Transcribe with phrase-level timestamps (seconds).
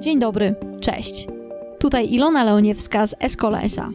[0.00, 1.28] Dzień dobry, cześć.
[1.78, 3.90] Tutaj Ilona Leoniewska z Escola SA.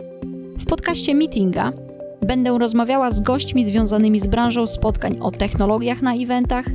[0.60, 1.74] W podcaście Meetinga
[2.22, 6.66] będę rozmawiała z gośćmi związanymi z branżą spotkań o technologiach na eventach,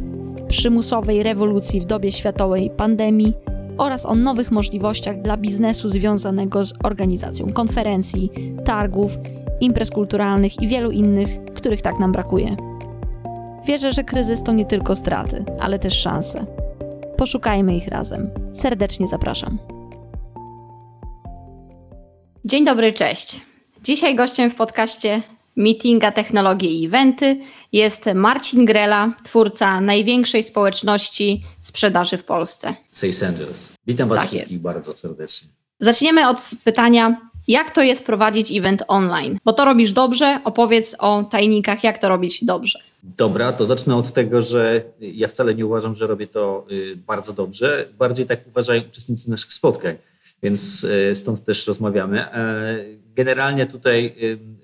[0.49, 3.33] przymusowej rewolucji w dobie światowej pandemii
[3.79, 8.31] oraz o nowych możliwościach dla biznesu związanego z organizacją konferencji,
[8.65, 9.19] targów,
[9.61, 12.57] imprez kulturalnych i wielu innych, których tak nam brakuje.
[13.67, 16.58] Wierzę, że kryzys to nie tylko straty, ale też szanse.
[17.19, 18.31] Poszukajmy ich razem.
[18.55, 19.59] Serdecznie zapraszam.
[22.45, 23.41] Dzień dobry, cześć.
[23.85, 25.23] Dzisiaj gościem w podcaście
[25.57, 27.41] Meetinga Technologie i Eventy
[27.73, 32.75] jest Marcin Grela, twórca największej społeczności sprzedaży w Polsce.
[32.93, 33.73] Sales Angels.
[33.87, 34.63] Witam Was Tak wszystkich jest.
[34.63, 35.49] bardzo serdecznie.
[35.81, 39.39] Zaczniemy od pytania, jak to jest prowadzić event online?
[39.45, 42.79] Bo to robisz dobrze, opowiedz o tajnikach, jak to robić dobrze.
[43.03, 47.33] Dobra, to zacznę od tego, że ja wcale nie uważam, że robię to y, bardzo
[47.33, 47.89] dobrze.
[47.99, 49.97] Bardziej tak uważają uczestnicy naszych spotkań,
[50.43, 52.33] więc y, stąd też rozmawiamy.
[52.33, 54.15] E, Generalnie tutaj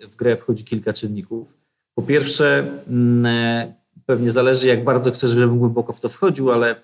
[0.02, 1.56] y, w grę wchodzi kilka czynników.
[1.94, 3.74] Po pierwsze, mm, e,
[4.06, 6.76] pewnie zależy, jak bardzo chcesz, żebym głęboko w to wchodził, ale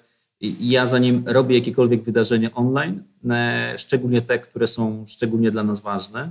[0.60, 6.30] ja zanim robię jakiekolwiek wydarzenie online, e, szczególnie te, które są szczególnie dla nas ważne,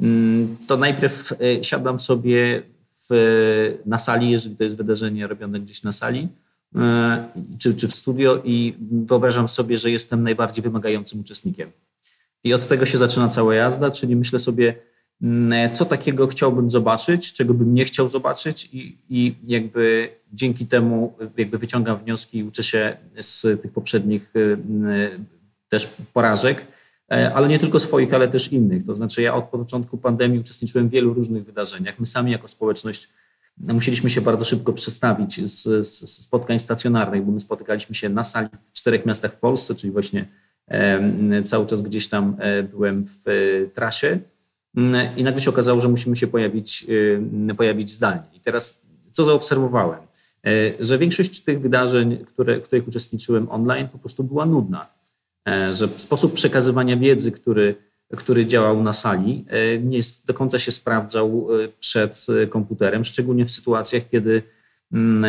[0.00, 2.62] mm, to najpierw siadam sobie
[3.86, 6.28] na sali, jeżeli to jest wydarzenie robione gdzieś na sali,
[6.76, 7.24] e,
[7.58, 11.70] czy, czy w studio i wyobrażam sobie, że jestem najbardziej wymagającym uczestnikiem.
[12.44, 14.74] I od tego się zaczyna cała jazda, czyli myślę sobie,
[15.22, 21.14] mm, co takiego chciałbym zobaczyć, czego bym nie chciał zobaczyć i, i jakby dzięki temu
[21.36, 25.20] jakby wyciągam wnioski i uczę się z tych poprzednich y, y,
[25.68, 26.66] też porażek,
[27.34, 28.86] ale nie tylko swoich, ale też innych.
[28.86, 32.00] To znaczy ja od początku pandemii uczestniczyłem w wielu różnych wydarzeniach.
[32.00, 33.08] My sami jako społeczność
[33.58, 38.24] no, musieliśmy się bardzo szybko przestawić z, z, spotkań stacjonarnych, bo my spotykaliśmy się na
[38.24, 40.28] sali w czterech miastach w Polsce, czyli właśnie
[40.68, 44.18] e, cały czas gdzieś tam e, byłem w e, trasie
[44.76, 46.86] Mm, i nagle się okazało, że musimy się pojawić,
[47.50, 48.24] e, pojawić zdalnie.
[48.34, 48.80] I teraz
[49.12, 50.00] co zaobserwowałem?
[50.46, 50.50] E,
[50.80, 54.86] Że większość tych wydarzeń, które, w których uczestniczyłem online, po prostu była nudna.
[55.48, 57.74] E, Że sposób przekazywania wiedzy, który,
[58.16, 63.50] który działał na sali, e, nie do końca się sprawdzał e, przed komputerem, szczególnie w
[63.50, 64.42] sytuacjach, kiedy
[64.92, 65.24] mm,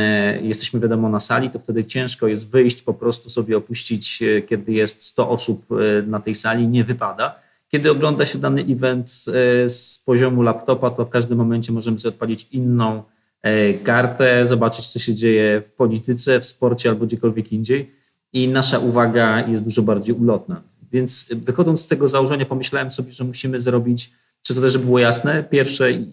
[0.45, 5.03] jesteśmy wiadomo na sali, to wtedy ciężko jest wyjść, po prostu sobie opuścić, kiedy jest
[5.03, 5.65] 100 osób
[6.07, 7.35] na tej sali, nie wypada.
[7.69, 9.09] Kiedy ogląda się dany event
[9.67, 13.03] z poziomu laptopa, to w każdym momencie możemy sobie odpalić inną
[13.83, 17.91] kartę, zobaczyć, co się dzieje w polityce, w sporcie albo gdziekolwiek indziej.
[18.33, 20.61] I nasza uwaga jest dużo bardziej ulotna.
[20.91, 24.11] Więc wychodząc z tego założenia, pomyślałem sobie, że musimy zrobić,
[24.41, 26.05] czy to też było jasne, pierwsze y,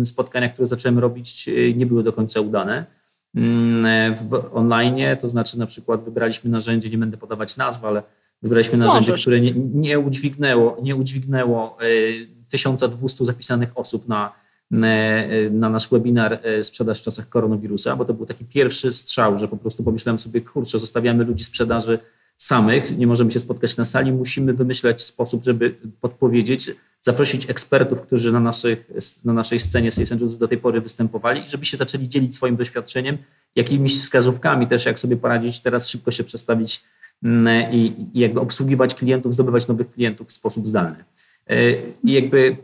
[0.00, 2.86] y, spotkania, które zacząłem robić, y, nie były do końca udane
[3.34, 8.02] mm, w online, to znaczy na przykład wybraliśmy narzędzie, nie będę podawać nazw, ale
[8.42, 9.22] wybraliśmy narzędzie, Możesz.
[9.22, 14.32] które nie, nie udźwignęło, nie udźwignęło y, 1200 zapisanych osób na,
[14.70, 19.48] na nasz webinar y, Sprzedaż w czasach koronawirusa, bo to był taki pierwszy strzał, że
[19.48, 21.98] po prostu pomyślałem sobie, kurczę, zostawiamy ludzi sprzedaży
[22.36, 26.70] samych, nie możemy się spotkać na sali, musimy wymyśleć sposób, żeby podpowiedzieć,
[27.02, 28.90] zaprosić ekspertów, którzy na, naszych,
[29.24, 33.18] na naszej scenie Sales Angels do tej pory występowali żeby się zaczęli dzielić swoim doświadczeniem,
[33.56, 36.82] jakimiś wskazówkami też, jak sobie poradzić teraz szybko się przestawić
[37.22, 41.04] mm, i, i jakby obsługiwać klientów, zdobywać nowych klientów w sposób zdalny.
[41.50, 41.72] E,
[42.04, 42.56] I jakby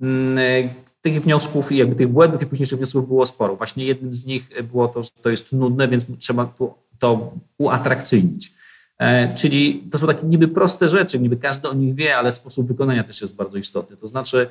[0.00, 3.56] mm, e, tych wniosków i jakby tych błędów i późniejszych wniosków było sporo.
[3.56, 8.52] Właśnie jednym z nich było to, że to jest nudne, więc trzeba to, to uatrakcyjnić.
[8.98, 12.68] E, Czyli to są takie niby proste rzeczy, niby każdy o nich wie, ale sposób
[12.68, 13.96] wykonania też jest bardzo istotny.
[13.96, 14.50] To znaczy,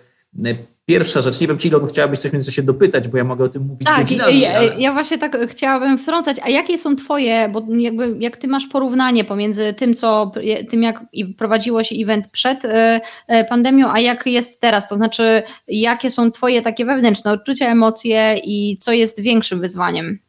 [0.85, 3.49] pierwsza rzecz, nie wiem, czy Ilon chciałabyś coś w międzyczasie dopytać, bo ja mogę o
[3.49, 4.75] tym mówić Tak, godzinami, ja, ale...
[4.79, 9.23] ja właśnie tak chciałabym wtrącać, a jakie są twoje, bo jakby jak ty masz porównanie
[9.23, 10.31] pomiędzy tym, co
[10.69, 11.01] tym jak
[11.38, 16.31] prowadziło się event przed e, e, pandemią, a jak jest teraz, to znaczy jakie są
[16.31, 20.19] twoje takie wewnętrzne odczucia, emocje i co jest większym wyzwaniem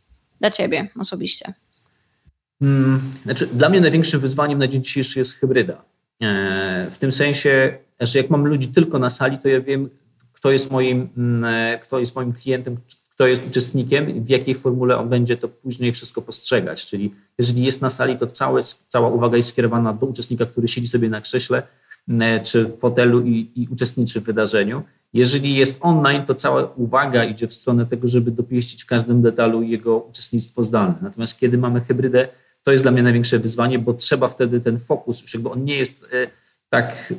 [0.41, 1.55] dla ciebie osobiście?
[2.63, 5.83] Mm, Znaczy, dla mnie największym wyzwaniem na dzień dzisiejszy jest hybryda.
[6.23, 9.91] E, W tym sensie, że jak mam ludzi tylko na sali, to ja wiem,
[10.33, 12.77] kto jest moim, mm, e, kto jest moim klientem,
[13.11, 16.87] kto jest uczestnikiem, w jakiej formule on będzie to później wszystko postrzegać.
[16.87, 20.89] Czyli jeżeli jest na sali, to całe, cała uwaga jest skierowana do uczestnika, który siedzi
[20.89, 21.63] sobie na krześle
[22.09, 24.83] mm, czy w fotelu i, i uczestniczy w wydarzeniu.
[25.13, 29.63] Jeżeli jest online, to cała uwaga idzie w stronę tego, żeby dopieścić w każdym detalu
[29.63, 30.95] jego uczestnictwo zdalne.
[31.03, 32.29] Natomiast kiedy mamy hybrydę,
[32.63, 35.77] to jest dla mnie największe wyzwanie, bo trzeba wtedy ten fokus, już jakby on nie
[35.77, 36.27] jest e,
[36.75, 37.15] tak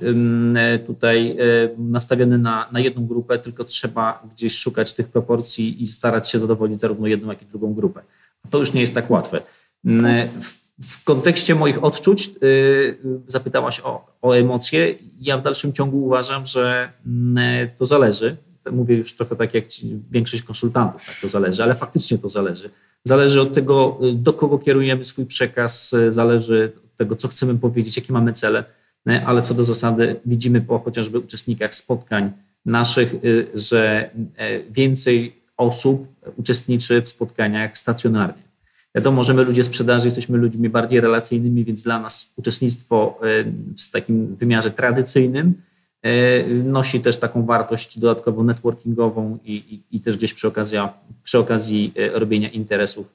[0.87, 1.37] tutaj
[1.77, 6.79] nastawiony na, na jedną grupę, tylko trzeba gdzieś szukać tych proporcji i starać się zadowolić
[6.79, 8.01] zarówno jedną, jak i drugą grupę.
[8.49, 9.41] To już nie jest tak łatwe.
[10.41, 12.97] W- w kontekście moich odczuć yy,
[13.27, 14.95] zapytałaś o, o emocje.
[15.21, 16.91] Ja w dalszym ciągu uważam, że
[17.77, 18.37] to zależy.
[18.71, 19.65] Mówię już trochę tak jak
[20.11, 22.69] większość konsultantów, tak to zależy, ale faktycznie to zależy.
[23.03, 27.57] Zależy od tego, y, do kogo kierujemy swój przekaz, y, zależy od tego, co chcemy
[27.57, 28.65] powiedzieć, jakie mamy cele, y,
[29.25, 32.31] ale co do zasady widzimy po chociażby uczestnikach spotkań
[32.65, 33.15] naszych,
[33.53, 34.09] że
[34.69, 36.07] więcej osób
[36.37, 38.43] uczestniczy w spotkaniach stacjonarnie.
[38.95, 43.19] Wiadomo, że my ludzie sprzedaży jesteśmy ludźmi bardziej relacyjnymi, więc dla nas uczestnictwo
[43.77, 45.61] w takim wymiarze tradycyjnym
[46.05, 50.77] E, nosi też taką wartość dodatkowo networkingową i, i, i też gdzieś przy okazji,
[51.23, 53.13] przy okazji e, robienia interesów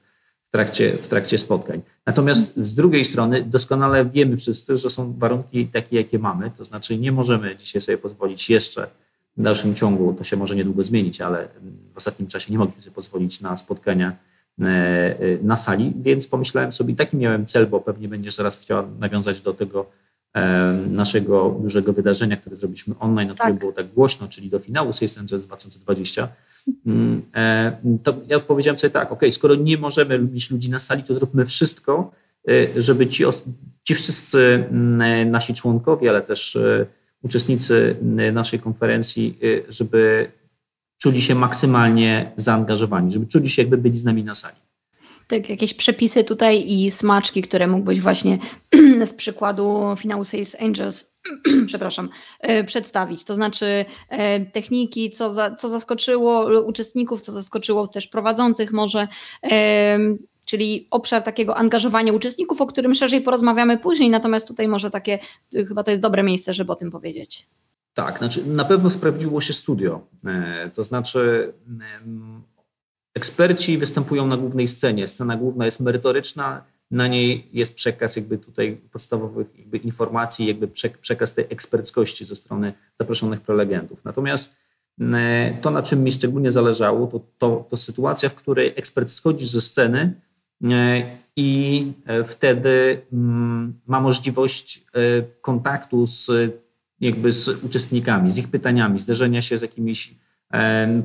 [0.51, 1.83] w trakcie, w trakcie spotkań.
[2.07, 6.99] Natomiast z drugiej strony doskonale wiemy wszyscy, że są warunki takie, jakie mamy, to znaczy
[6.99, 8.87] nie możemy dzisiaj sobie pozwolić jeszcze
[9.37, 11.49] w dalszym ciągu, to się może niedługo zmienić, ale
[11.95, 14.17] w ostatnim czasie nie mogliśmy sobie pozwolić na spotkania
[14.61, 19.41] e, na sali, więc pomyślałem sobie, taki miałem cel, bo pewnie będziesz zaraz chciała nawiązać
[19.41, 19.87] do tego,
[20.91, 23.59] naszego dużego wydarzenia, które zrobiliśmy online, o tak.
[23.59, 26.29] było tak głośno, czyli do finału Sales Angels 2020,
[26.87, 31.03] mm, e, to ja powiedziałem sobie tak, ok, skoro nie możemy mieć ludzi na sali,
[31.03, 32.13] to zróbmy wszystko,
[32.49, 33.25] e, żeby ci,
[33.85, 36.87] ci wszyscy mm, nasi członkowie, ale też e,
[37.23, 37.97] uczestnicy
[38.33, 39.39] naszej konferencji,
[39.69, 40.31] żeby
[41.03, 44.57] czuli się maksymalnie zaangażowani, żeby czuli się jakby byli z nami na sali
[45.31, 48.39] tak, jakieś przepisy tutaj i smaczki, które mógłbyś właśnie
[49.05, 51.13] z przykładu finału Sales Angels,
[51.67, 52.09] przepraszam,
[52.41, 53.25] e, przedstawić.
[53.25, 59.09] To znaczy e, techniki, co, za, co zaskoczyło uczestników, co zaskoczyło też prowadzących może,
[60.47, 65.19] czyli obszar takiego angażowania uczestników, o którym szerzej porozmawiamy później, natomiast tutaj może takie,
[65.69, 67.47] chyba to jest dobre miejsce, żeby o tym powiedzieć.
[67.95, 70.07] Tak, znaczy na pewno sprawdziło się studio.
[70.27, 71.53] E, to znaczy
[73.15, 75.09] Eksperci występują na głównej scenie.
[75.09, 80.69] Scena główna jest merytoryczna, na niej jest przekaz jakby tutaj podstawowych jakby informacji, jakby
[81.03, 84.05] przekaz tej eksperckości ze strony zaproszonych prelegentów.
[84.05, 84.57] Natomiast
[85.01, 89.47] e, to, na czym mi szczególnie zależało, to, to, to sytuacja, w której ekspert schodzi
[89.47, 90.15] ze sceny
[90.65, 91.03] e,
[91.37, 94.85] i e, wtedy mm, ma możliwość
[95.41, 96.31] kontaktu z,
[97.01, 100.15] jakby z uczestnikami, z ich pytaniami, zderzenia się z jakimiś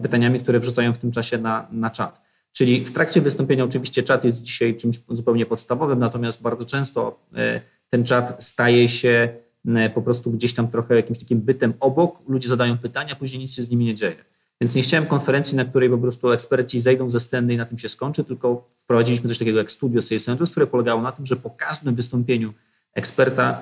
[0.02, 2.26] pytaniami, które wrzucają w tym czasie na, na czat.
[2.52, 7.62] Czyli w trakcie wystąpienia oczywiście czat jest dzisiaj czymś zupełnie podstawowym, natomiast bardzo często e,
[7.90, 9.30] ten czat staje się
[9.68, 13.54] e, po prostu gdzieś tam trochę jakimś takim bytem obok, ludzie zadają pytania, później nic
[13.54, 14.16] się z nimi nie dzieje.
[14.62, 17.78] Więc nie chciałem konferencji, na której po prostu eksperci zejdą ze sceny i na tym
[17.78, 21.36] się skończy, tylko wprowadziliśmy coś takiego jak Studio Sales Centers, które polegało na tym, że
[21.36, 22.54] po każdym wystąpieniu
[22.94, 23.62] eksperta,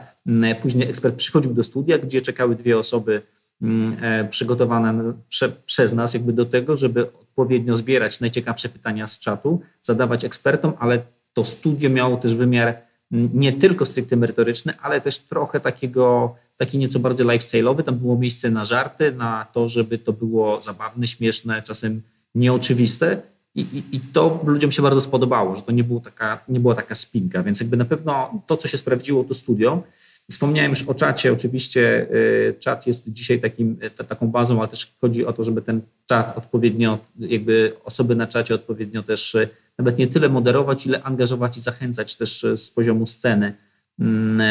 [0.62, 3.22] później ekspert przychodził do studia, gdzie czekały dwie osoby
[3.64, 9.20] Mm, e, przygotowane prze, przez nas jakby do tego, żeby odpowiednio zbierać najciekawsze pytania z
[9.20, 11.02] czatu, zadawać ekspertom, ale
[11.34, 12.78] to studio miało też wymiar
[13.12, 17.84] mm, nie tylko stricte merytoryczny, ale też trochę takiego, taki nieco bardziej lifestyle'owy.
[17.84, 22.02] Tam było miejsce na żarty, na to, żeby to było zabawne, śmieszne, czasem
[22.36, 23.22] nieoczywiste.
[23.56, 26.76] I, i, I, to ludziom się bardzo spodobało, że to nie, było taka, nie była
[26.76, 29.84] taka spinka, więc jakby na pewno to, co się sprawdziło, to studio.
[30.32, 31.34] Wspomniałem już o czacie.
[31.34, 35.62] Oczywiście y, czat jest dzisiaj takim, y, taką bazą, ale też chodzi o to, żeby
[35.62, 41.04] ten czat odpowiednio, jakby osoby na czacie odpowiednio też y, nawet nie tyle moderować, ile
[41.04, 43.54] angażować i zachęcać też z poziomu sceny,
[44.00, 44.42] mm,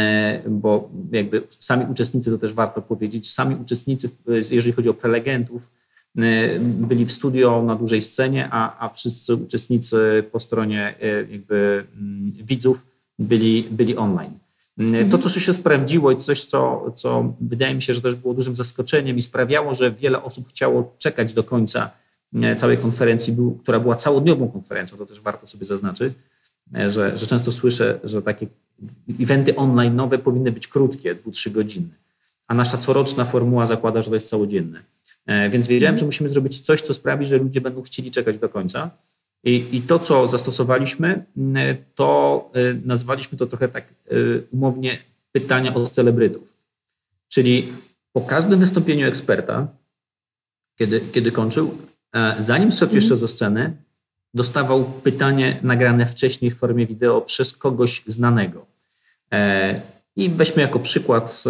[0.61, 4.11] bo jakby sami uczestnicy, to też warto powiedzieć, sami uczestnicy,
[4.51, 5.71] jeżeli chodzi o prelegentów,
[6.65, 10.95] byli w studio na dużej scenie, a, a wszyscy uczestnicy po stronie
[11.31, 12.87] jakby mm, widzów
[13.19, 14.39] byli, byli online.
[14.79, 15.11] Mhm.
[15.11, 18.57] To, co się sprawdziło i coś, co, co wydaje mi się, że też było dużym
[18.57, 21.91] zaskoczeniem i sprawiało, że wiele osób chciało czekać do końca
[22.43, 26.15] e, całej konferencji, która była całodniową konferencją, to też warto sobie zaznaczyć,
[26.75, 28.47] e, że, że często słyszę, że takie
[29.21, 31.89] eventy online nowe powinny być krótkie, dwu, trzy godziny,
[32.47, 34.83] a nasza coroczna formuła zakłada, że to jest całodzienne.
[35.27, 38.49] E, więc wiedziałem, że musimy zrobić coś, co sprawi, że ludzie będą chcieli czekać do
[38.49, 38.91] końca.
[39.45, 44.99] I, I, to, co zastosowaliśmy, mm, to y, nazwaliśmy to trochę tak y, umownie
[45.33, 46.55] pytania od celebrytów.
[47.29, 47.73] Czyli
[48.13, 49.69] po każdym wystąpieniu eksperta,
[50.79, 51.79] kiedy, kiedy kończył,
[52.15, 53.77] e, zanim szedł jeszcze ze sceny,
[54.35, 58.67] dostawał pytanie nagrane wcześniej w formie wideo przez kogoś znanego.
[59.33, 59.81] E,
[60.17, 61.45] I weźmy jako przykład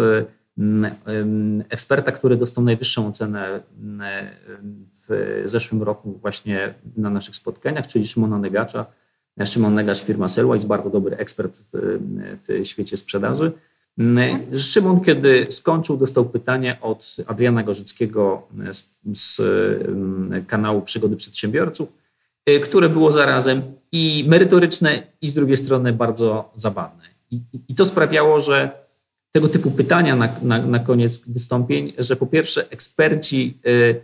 [1.69, 3.59] eksperta, który dostał najwyższą ocenę
[5.09, 8.85] w zeszłym roku właśnie na naszych spotkaniach, czyli Szymona Negacza.
[9.45, 11.99] Szymon Negacz, firma Selwa, jest bardzo dobry ekspert w,
[12.47, 13.51] w świecie sprzedaży.
[14.57, 19.41] Szymon, kiedy skończył, dostał pytanie od Adriana Gorzyckiego z, z
[20.47, 22.03] kanału Przygody Przedsiębiorców
[22.63, 27.03] które było zarazem i merytoryczne, i z drugiej strony bardzo zabawne.
[27.31, 28.82] I, i to sprawiało, że
[29.33, 34.01] tego typu pytania na, na, na koniec wystąpień, że po pierwsze eksperci, y,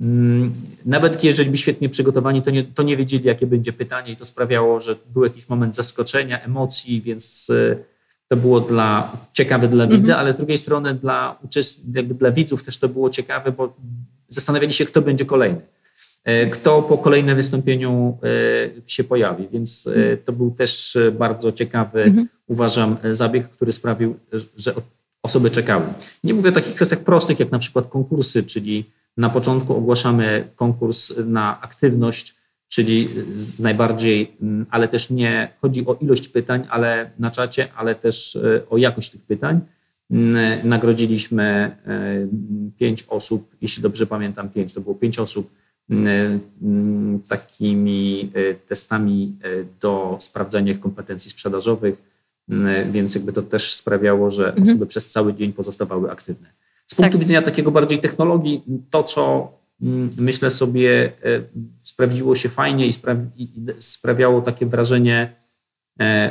[0.00, 0.52] mm,
[0.84, 4.24] nawet jeżeli by świetnie przygotowani, to nie, to nie wiedzieli, jakie będzie pytanie i to
[4.24, 7.78] sprawiało, że był jakiś moment zaskoczenia, emocji, więc y,
[8.28, 10.20] to było dla, ciekawe dla widza, mhm.
[10.20, 11.38] ale z drugiej strony dla,
[11.94, 13.76] jakby dla widzów też to było ciekawe, bo
[14.28, 15.60] zastanawiali się, kto będzie kolejny.
[16.24, 19.48] E, kto po kolejnym wystąpieniu e, się pojawi.
[19.52, 22.28] Więc e, to był też bardzo ciekawy, mhm.
[22.52, 24.16] Uważam, zabieg, który sprawił,
[24.56, 24.74] że
[25.22, 25.84] osoby czekały.
[26.24, 28.84] Nie mówię o takich kwestiach prostych, jak na przykład konkursy, czyli
[29.16, 32.34] na początku ogłaszamy konkurs na aktywność,
[32.68, 33.08] czyli
[33.58, 38.38] najbardziej, mm, ale też nie chodzi o ilość pytań, ale na czacie, ale też
[38.70, 39.60] o jakość tych pytań.
[40.64, 41.76] Nagrodziliśmy
[42.78, 45.50] pięć osób, jeśli dobrze pamiętam, pięć, to było pięć osób
[45.90, 46.38] E,
[47.28, 49.48] takimi e, testami e,
[49.80, 52.11] do sprawdzania ich kompetencji sprzedażowych,
[52.90, 54.68] więc jakby to też sprawiało, że mhm.
[54.68, 56.48] osoby przez cały dzień pozostawały aktywne.
[56.86, 57.20] Z punktu tak.
[57.20, 59.52] widzenia takiego bardziej technologii, to co
[60.16, 61.12] myślę sobie
[61.82, 62.92] sprawdziło się fajnie i,
[63.78, 65.32] sprawiało takie wrażenie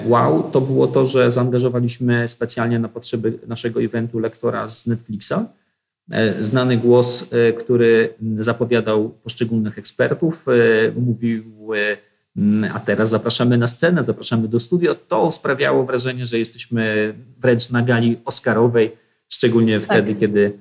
[0.06, 5.34] wow, to było to, że zaangażowaliśmy specjalnie na potrzeby naszego eventu lektora z Netflixa,
[6.12, 10.52] E, znany głos, e, który zapowiadał poszczególnych ekspertów, e,
[11.00, 11.44] mówił,
[12.74, 14.96] a teraz zapraszamy na scenę, zapraszamy do studia.
[15.08, 18.92] To sprawiało wrażenie, że jesteśmy wręcz na gali Oscarowej,
[19.30, 19.90] szczególnie tak.
[19.90, 20.60] wtedy, kiedy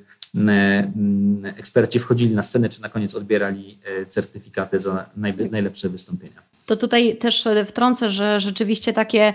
[1.57, 5.07] eksperci wchodzili na scenę, czy na koniec odbierali certyfikaty za
[5.51, 6.43] najlepsze wystąpienia.
[6.67, 9.35] To tutaj też wtrącę, że rzeczywiście takie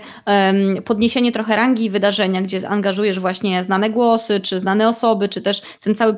[0.84, 5.94] podniesienie trochę rangi wydarzenia, gdzie angażujesz właśnie znane głosy, czy znane osoby, czy też ten
[5.94, 6.16] cały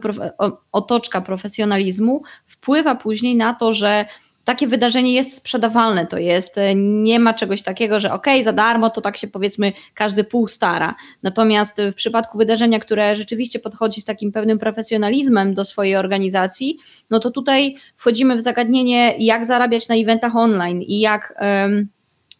[0.72, 4.06] otoczka profesjonalizmu, wpływa później na to, że
[4.48, 8.90] takie wydarzenie jest sprzedawalne, to jest, e, nie ma czegoś takiego, że ok, za darmo,
[8.90, 10.94] to tak się powiedzmy każdy pół stara.
[11.22, 16.78] Natomiast w przypadku wydarzenia, które rzeczywiście podchodzi z takim pewnym profesjonalizmem do swojej organizacji,
[17.10, 21.34] no to tutaj wchodzimy w zagadnienie, jak zarabiać na eventach online i jak.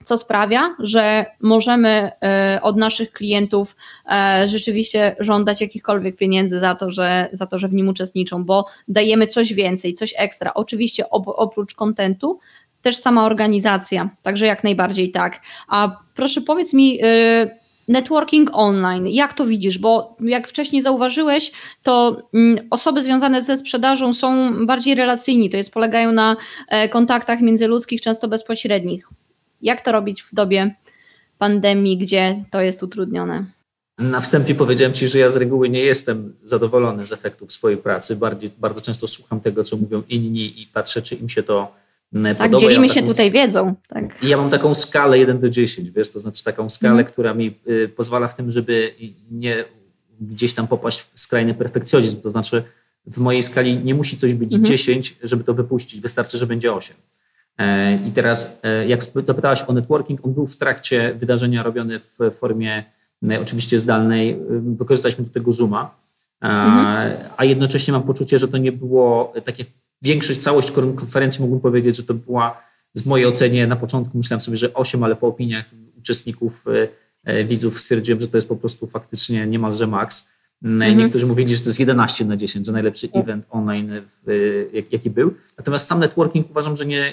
[0.09, 3.77] Co sprawia, że możemy e, od naszych klientów
[4.11, 8.67] e, rzeczywiście żądać jakichkolwiek pieniędzy za to, że, za to, że w nim uczestniczą, bo
[8.89, 10.55] dajemy coś więcej, coś ekstra.
[10.55, 12.39] Oczywiście oprócz kontentu,
[12.83, 15.41] też sama organizacja, także jak najbardziej tak.
[15.69, 19.79] A proszę powiedz mi, e, networking online, jak to widzisz?
[19.79, 25.73] Bo jak wcześniej zauważyłeś, to mm, osoby związane ze sprzedażą są bardziej relacyjni, to jest
[25.73, 26.37] polegają na
[26.91, 29.09] kontaktach międzyludzkich, często bezpośrednich.
[29.63, 30.75] Jak to robić w dobie
[31.39, 33.45] pandemii, gdzie to jest utrudnione?
[33.99, 38.17] Na wstępie powiedziałem Ci, że ja z reguły nie jestem zadowolony z efektów swojej pracy.
[38.17, 41.73] Bardziej, bardzo często słucham tego, co mówią inni i patrzę, czy im się to
[42.13, 42.61] mm, tak, podoba.
[42.61, 43.75] dzielimy ja się tutaj wiedzą.
[43.89, 44.23] Tak.
[44.23, 47.05] I ja mam taką skalę 1 do 10, wiesz, to znaczy taką skalę, mm.
[47.05, 48.95] która mi y, pozwala w tym, żeby
[49.31, 49.65] nie
[50.21, 52.21] gdzieś tam popaść w skrajny perfekcjonizm.
[52.21, 52.63] To znaczy
[53.07, 54.63] w mojej skali nie musi coś być -hmm.
[54.63, 56.01] 10, żeby to wypuścić.
[56.01, 56.97] Wystarczy, że będzie 8.
[57.59, 62.19] E, I teraz, e, jak zapytałaś o networking, on był w trakcie wydarzenia robiony w
[62.39, 62.85] formie
[63.31, 64.39] e, oczywiście zdalnej.
[64.79, 65.95] Wykorzystaliśmy do tego Zooma,
[66.41, 67.13] mhm.
[67.37, 69.69] a jednocześnie mam poczucie, że to nie było tak jak
[70.03, 72.63] większość, całość konferencji mógłbym powiedzieć, że to była
[72.97, 75.65] w mojej ocenie na początku myślałem sobie, że 8, ale po opiniach
[75.99, 76.65] uczestników,
[77.45, 80.29] widzów stwierdziłem, że to jest po prostu faktycznie niemalże maks.
[80.63, 80.99] Mhm.
[80.99, 83.23] Niektórzy mówili, że to jest 11 na 10, że najlepszy tak.
[83.23, 83.91] event online,
[84.27, 85.35] w, jak, jaki był.
[85.59, 87.13] Natomiast sam networking uważam, że nie,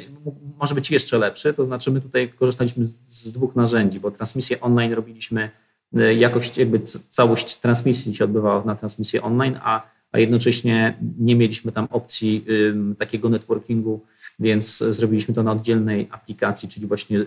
[0.59, 1.53] może być jeszcze lepszy.
[1.53, 5.49] To znaczy, my tutaj korzystaliśmy z, z dwóch narzędzi, bo transmisję online robiliśmy,
[5.95, 11.71] e, jakość, jakby całość transmisji się odbywała na transmisję online, a, a jednocześnie nie mieliśmy
[11.71, 12.45] tam opcji
[12.99, 14.01] takiego networkingu,
[14.39, 17.25] więc zrobiliśmy to na oddzielnej aplikacji, czyli właśnie y,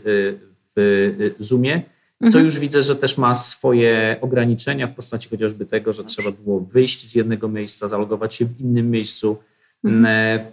[0.77, 1.83] w y, Zoomie
[2.21, 2.45] co mhm.
[2.45, 7.11] już widzę, że też ma swoje ograniczenia w postaci chociażby tego, że trzeba było wyjść
[7.11, 9.37] z jednego miejsca, zalogować się w innym miejscu.
[9.85, 10.07] Mhm.
[10.07, 10.47] E,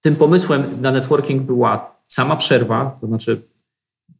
[0.00, 3.40] tym pomysłem na networking była sama przerwa, to znaczy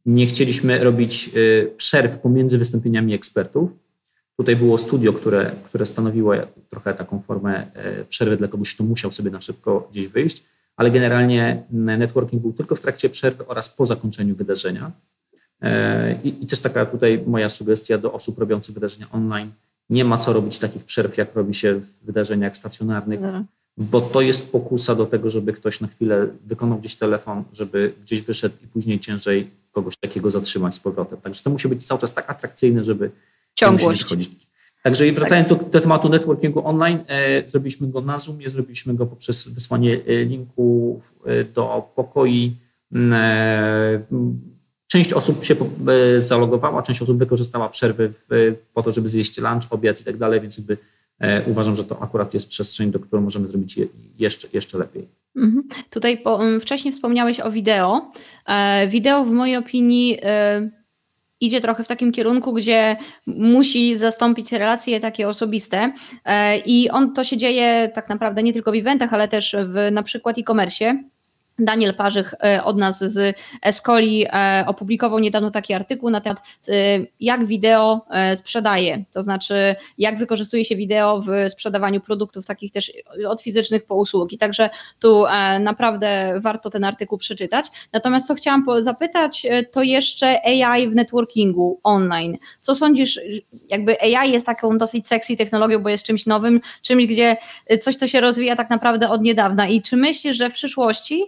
[0.05, 1.31] nie chcieliśmy robić e,
[1.67, 3.69] przerw pomiędzy wystąpieniami ekspertów.
[4.37, 6.33] Tutaj było studio, które, które stanowiło
[6.69, 10.43] trochę taką formę e, przerwy dla kogoś, kto musiał sobie na szybko gdzieś wyjść,
[10.75, 14.91] ale generalnie networking był tylko w trakcie przerwy oraz po zakończeniu wydarzenia.
[15.61, 19.51] E, I, I, też taka tutaj moja sugestia do osób robiących wydarzenia online.
[19.89, 23.19] Nie ma co robić takich przerw, jak robi się w wydarzeniach stacjonarnych,
[23.77, 28.21] bo to jest pokusa do tego, żeby ktoś na chwilę wykonał gdzieś telefon, żeby gdzieś
[28.21, 31.21] wyszedł i później ciężej kogoś takiego zatrzymać z powrotem.
[31.21, 33.11] Także to musi być cały czas tak atrakcyjne, żeby
[33.55, 34.03] ciągłość.
[34.03, 34.29] chodzić.
[34.83, 35.57] Także wracając tak.
[35.57, 40.25] do, do, tematu networkingu online, e, zrobiliśmy go na Zoomie, zrobiliśmy go poprzez wysłanie e,
[40.25, 42.55] linku e, do pokoi
[44.87, 45.55] Część osób się
[46.17, 50.41] zalogowała, część osób wykorzystała przerwy w, po to, żeby zjeść lunch, obiad i tak dalej,
[50.41, 50.77] więc jakby
[51.45, 53.79] uważam, że to akurat jest przestrzeń, do której możemy zrobić
[54.19, 55.07] jeszcze, jeszcze lepiej.
[55.35, 55.63] Mhm.
[55.89, 58.11] Tutaj po, wcześniej wspomniałeś o wideo.
[58.87, 60.19] Wideo w mojej opinii
[61.39, 65.93] idzie trochę w takim kierunku, gdzie musi zastąpić relacje takie osobiste
[66.25, 69.91] e, i on to się dzieje tak naprawdę nie tylko w eventach, ale też w
[69.91, 71.03] na przykład e-commerce.
[71.59, 76.71] Daniel Parzych e, od nas z Escoli e, opublikował niedawno taki artykuł na temat, e,
[77.19, 82.91] jak wideo sprzedaje, to znaczy jak wykorzystuje się wideo w sprzedawaniu produktów takich też
[83.27, 84.37] od fizycznych po usługi.
[84.37, 85.23] Także tu
[85.59, 87.65] naprawdę warto ten artykuł przeczytać.
[87.93, 92.37] Natomiast co chciałam zapytać, to jeszcze AI w networkingu online.
[92.61, 93.19] Co sądzisz,
[93.69, 97.37] jakby AI jest taką dosyć sexy technologią, bo jest czymś nowym, czymś, gdzie
[97.81, 99.67] coś, co się rozwija tak naprawdę od niedawna.
[99.67, 101.25] I czy myślisz, że w przyszłości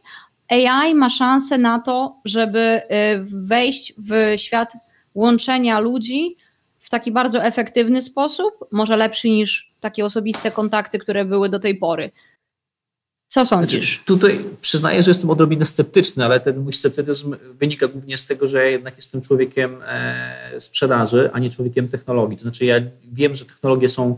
[0.50, 2.82] AI ma szansę na to, żeby y,
[3.25, 4.74] wejść w świat
[5.15, 6.38] łączenia ludzi
[6.79, 11.75] w taki bardzo efektywny sposób, może lepszy niż takie osobiste kontakty, które były do tej
[11.75, 12.12] pory.
[13.27, 13.96] Co sądzisz?
[13.96, 18.48] Znaczy, tutaj przyznaję, że jestem odrobinę sceptyczny, ale ten mój sceptycyzm wynika głównie z tego,
[18.48, 22.38] że ja jednak jestem człowiekiem e, sprzedaży, a nie człowiekiem technologii.
[22.38, 22.75] To znaczy ja
[23.12, 24.18] wiem, że technologie są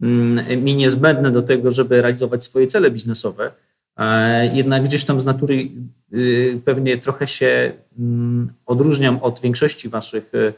[0.00, 3.52] mm, mi niezbędne do tego, żeby realizować swoje cele biznesowe,
[4.52, 5.68] jednak gdzieś tam z natury
[6.14, 10.52] y, pewnie trochę się mm, odróżniam od większości waszych y,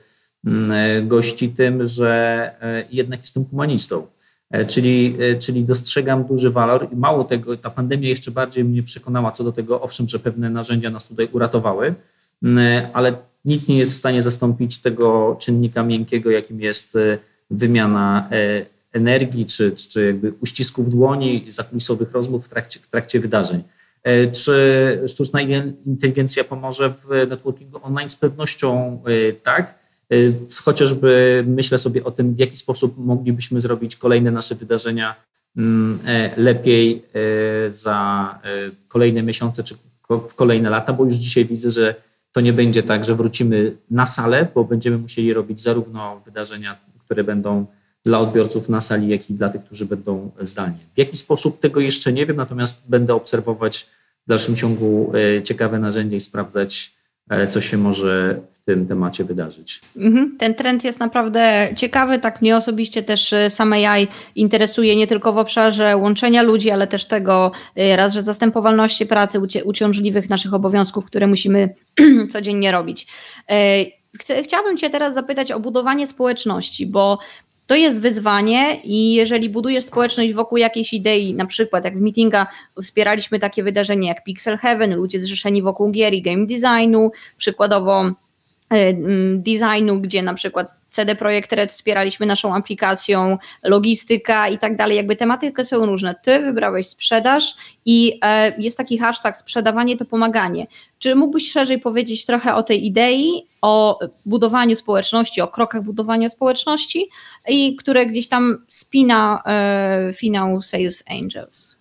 [0.47, 2.51] mm, gości tym, że
[2.83, 4.07] y, jednak jestem humanistą.
[4.55, 8.83] E, czyli, e, czyli dostrzegam duży walor i mało tego, ta pandemia jeszcze bardziej mnie
[8.83, 11.95] przekonała co do tego, owszem, że pewne narzędzia nas tutaj uratowały,
[12.43, 16.99] mm, ale nic nie jest w stanie zastąpić tego czynnika miękkiego, jakim jest
[17.51, 23.63] wymiana e, energii, czy, czy jakby uścisków dłoni, zakulisowych rozmów w trakcie, w trakcie wydarzeń.
[24.05, 25.41] E, czy sztuczna
[25.87, 28.09] inteligencja pomoże w networkingu online?
[28.09, 29.75] Z pewnością e, tak.
[30.13, 30.17] E,
[30.65, 35.15] chociażby myślę sobie o tym, w jaki sposób moglibyśmy zrobić kolejne nasze wydarzenia
[35.57, 35.99] mm,
[36.37, 37.03] lepiej
[37.69, 38.39] za
[38.89, 39.75] kolejne miesiące czy
[40.37, 41.95] kolejne lata, bo już dzisiaj widzę, że
[42.33, 47.25] to nie będzie tak, że wrócimy na salę, bo będziemy musieli robić zarówno wydarzenia, które
[47.25, 47.67] będą
[48.05, 50.79] dla odbiorców na sali, jak i dla tych, którzy będą zdalnie.
[50.95, 53.87] W jaki sposób tego jeszcze nie wiem, natomiast będę obserwować
[54.27, 56.93] w dalszym ciągu e, ciekawe narzędzia i sprawdzać,
[57.31, 59.81] e, co się może w tym temacie wydarzyć.
[59.97, 60.37] Mhm.
[60.39, 62.19] Ten trend jest naprawdę ciekawy.
[62.19, 66.87] Tak mnie osobiście też e, sam AI interesuje nie tylko w obszarze łączenia ludzi, ale
[66.87, 67.53] też tego
[67.97, 71.75] raz, że zastępowalności pracy, uciążliwych naszych obowiązków, które musimy
[72.33, 73.07] codziennie robić.
[74.43, 77.19] Chciałabym Cię teraz zapytać o budowanie społeczności, bo
[77.67, 82.47] to jest wyzwanie i jeżeli budujesz społeczność wokół jakiejś idei, na przykład jak w meetinga
[82.83, 88.05] wspieraliśmy takie wydarzenie jak Pixel Heaven, ludzie zrzeszeni wokół gier i game designu, przykładowo
[88.71, 88.95] e,
[89.37, 94.97] designu, gdzie na przykład CD Projekt Red wspieraliśmy naszą aplikacją, logistyka i tak dalej.
[94.97, 96.15] Jakby tematyki są różne.
[96.23, 100.67] Ty wybrałeś sprzedaż i e, jest taki hashtag sprzedawanie to pomaganie.
[100.99, 107.09] Czy mógłbyś szerzej powiedzieć trochę o tej idei, o budowaniu społeczności, o krokach budowania społeczności
[107.49, 111.79] i które gdzieś tam spina e, finał Sales Angels?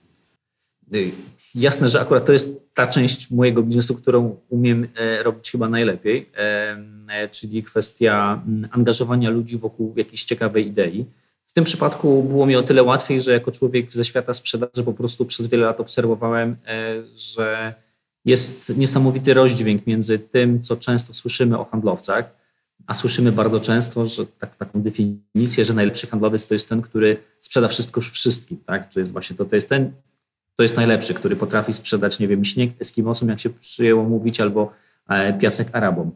[0.93, 1.11] Y,
[1.55, 6.29] jasne, że akurat to jest ta część mojego biznesu, którą umiem e, robić chyba najlepiej,
[7.31, 11.05] czyli kwestia mm, angażowania ludzi wokół jakiejś ciekawej idei.
[11.47, 14.93] W tym przypadku było mi o tyle łatwiej, że jako człowiek ze świata sprzedaży po
[14.93, 17.73] prostu przez wiele lat obserwowałem, e, że
[18.25, 22.35] jest niesamowity rozdźwięk między tym, co często słyszymy o handlowcach,
[22.87, 27.17] a słyszymy bardzo często, że tak, taką definicję, że najlepszy handlowiec to jest ten, który
[27.39, 28.95] sprzeda wszystko wszystkim, tak?
[28.95, 29.91] Jest właśnie to, to jest ten,
[30.55, 34.73] to jest najlepszy, który potrafi sprzedać, nie wiem, śnieg Eskimosom, jak się przyjęło mówić, albo
[35.09, 36.11] e, piasek Arabom.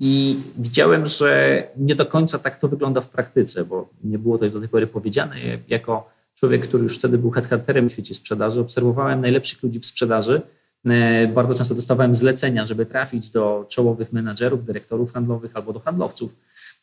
[0.00, 4.50] I widziałem, że nie do końca tak to wygląda w praktyce, bo nie było to
[4.50, 5.36] do tej pory powiedziane.
[5.68, 10.42] Jako człowiek, który już wtedy był headhunterem w świecie sprzedaży, obserwowałem najlepszych ludzi w sprzedaży.
[10.86, 16.36] E, bardzo często dostawałem zlecenia, żeby trafić do czołowych menadżerów, dyrektorów handlowych albo do handlowców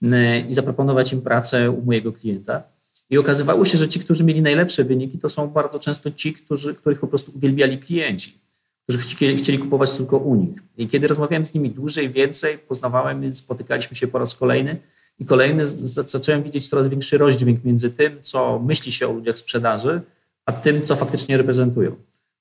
[0.03, 2.63] e, i zaproponować im pracę u mojego klienta.
[3.09, 6.75] I okazywało się, że ci, którzy mieli najlepsze wyniki, to są bardzo często ci, którzy,
[6.75, 8.41] których po prostu uwielbiali klienci,
[8.97, 10.63] którzy chcieli, chcieli kupować tylko u nich.
[10.77, 14.77] I kiedy rozmawiałem z nimi dłużej, więcej, poznawałem, spotykaliśmy się po raz kolejny
[15.19, 20.01] i kolejny, zacząłem widzieć coraz większy rozdźwięk między tym, co myśli się o ludziach sprzedaży,
[20.45, 21.95] a tym, co faktycznie reprezentują.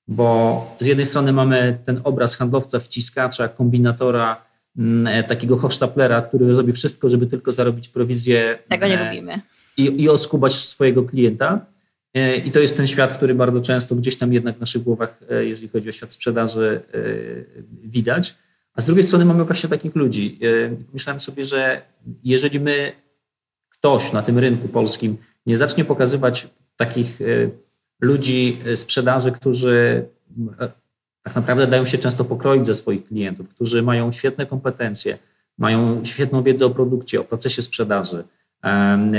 [0.07, 4.45] Bo z jednej strony mamy ten obraz handlowca, wciskacza, kombinatora,
[4.77, 8.59] mm, takiego hochsztaplera, który zrobi wszystko, żeby tylko zarobić prowizję.
[8.69, 9.41] Tego nie lubimy
[9.77, 11.65] i, i oskubać swojego klienta.
[12.45, 15.67] I to jest ten świat, który bardzo często gdzieś tam jednak w naszych głowach, jeżeli
[15.67, 16.81] chodzi o świat sprzedaży,
[17.83, 18.35] widać.
[18.73, 20.39] A z drugiej strony mamy właśnie takich ludzi.
[20.93, 21.81] Myślałem sobie, że
[22.23, 22.91] jeżeli my,
[23.69, 27.19] ktoś na tym rynku polskim nie zacznie pokazywać takich
[28.01, 30.05] ludzi sprzedaży, którzy
[31.23, 35.17] tak naprawdę dają się często pokroić ze swoich klientów, którzy mają świetne kompetencje,
[35.57, 38.23] mają świetną wiedzę o produkcie, o procesie sprzedaży.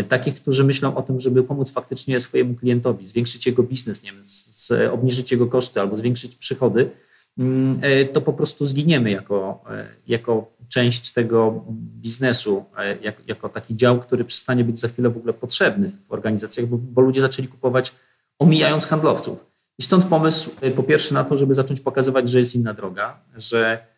[0.09, 4.23] Takich, którzy myślą o tym, żeby pomóc faktycznie swojemu klientowi, zwiększyć jego biznes, nie wiem,
[4.23, 6.91] z, obniżyć jego koszty albo zwiększyć przychody,
[7.39, 13.49] mm, e, to po prostu zginiemy jako, e, jako część tego biznesu, e, jako, jako
[13.49, 17.21] taki dział, który przestanie być za chwilę w ogóle potrzebny w organizacjach, bo, bo ludzie
[17.21, 17.95] zaczęli kupować
[18.39, 19.47] omijając handlowców.
[19.79, 23.92] I stąd pomysł po pierwsze na to, żeby zacząć pokazywać, że jest inna droga, że,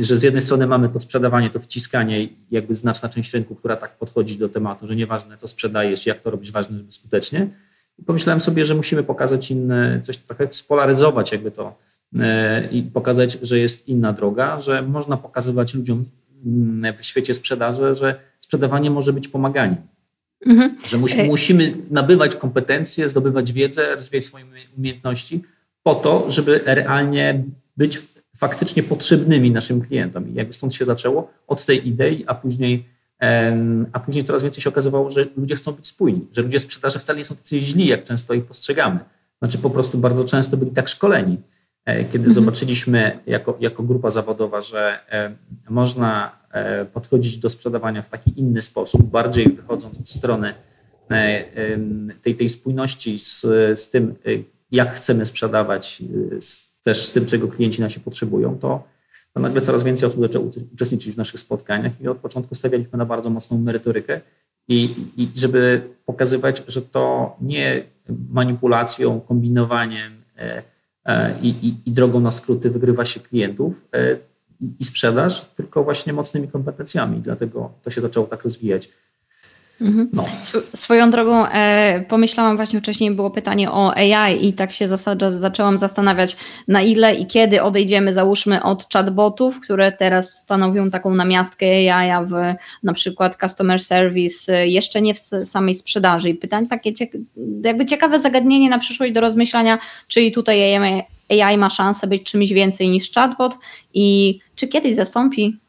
[0.00, 3.98] że z jednej strony mamy to sprzedawanie, to wciskanie, jakby znaczna część rynku, która tak
[3.98, 7.48] podchodzi do tematu, że nieważne co sprzedajesz, jak to robić, ważne, żeby skutecznie.
[7.98, 11.78] I pomyślałem sobie, że musimy pokazać inne, coś trochę spolaryzować jakby to
[12.14, 12.18] y,
[12.70, 16.04] i pokazać, że jest inna droga, że można pokazywać ludziom
[16.46, 19.76] mm, w świecie sprzedaży, że sprzedawanie może być pomaganiem
[20.46, 20.76] Mhm.
[20.84, 24.44] Że musi, musimy nabywać kompetencje, zdobywać wiedzę, rozwijać swoje
[24.78, 25.42] umiejętności
[25.82, 27.44] po to, żeby realnie
[27.76, 28.02] być
[28.44, 30.28] faktycznie potrzebnymi naszym klientom.
[30.28, 32.84] I jakby stąd się zaczęło od tej idei, a później,
[33.92, 37.18] a później coraz więcej się okazywało, że ludzie chcą być spójni, że ludzie sprzedaży wcale
[37.18, 39.00] nie są tacy źli, jak często ich postrzegamy.
[39.38, 41.38] Znaczy po prostu bardzo często byli tak szkoleni,
[41.84, 42.32] e, kiedy mhm.
[42.32, 45.36] zobaczyliśmy jako, jako grupa zawodowa, że e,
[45.70, 50.54] można E, podchodzić do sprzedawania w taki inny sposób, bardziej wychodząc od strony
[52.22, 53.40] tej, tej spójności z,
[53.74, 54.14] z tym,
[54.70, 56.02] jak chcemy sprzedawać,
[56.40, 58.84] z, też z tym, czego klienci nasi potrzebują, to,
[59.32, 63.06] to nagle coraz więcej osób zaczęło uczestniczyć w naszych spotkaniach i od początku stawialiśmy na
[63.06, 64.20] bardzo mocną merytorykę
[64.68, 64.84] i,
[65.16, 67.82] i żeby pokazywać, że to nie
[68.30, 70.12] manipulacją, kombinowaniem
[71.42, 73.88] i, i, i drogą na skróty wygrywa się klientów,
[74.80, 77.20] i sprzedaż, tylko właśnie mocnymi kompetencjami.
[77.20, 78.88] Dlatego to się zaczęło tak rozwijać.
[79.80, 80.08] Mhm.
[80.12, 80.24] No.
[80.74, 84.88] Swoją drogą e, pomyślałam właśnie wcześniej, było pytanie o AI i tak się
[85.30, 86.36] zaczęłam zastanawiać,
[86.68, 92.32] na ile i kiedy odejdziemy, załóżmy, od chatbotów, które teraz stanowią taką namiastkę AI w
[92.82, 96.28] na przykład customer service, e, jeszcze nie w samej sprzedaży.
[96.28, 96.90] I pytanie takie
[97.64, 100.76] jakby ciekawe zagadnienie na przyszłość do rozmyślania, czyli tutaj
[101.28, 103.54] AI ma szansę być czymś więcej niż chatbot
[103.94, 105.63] i czy kiedyś zastąpi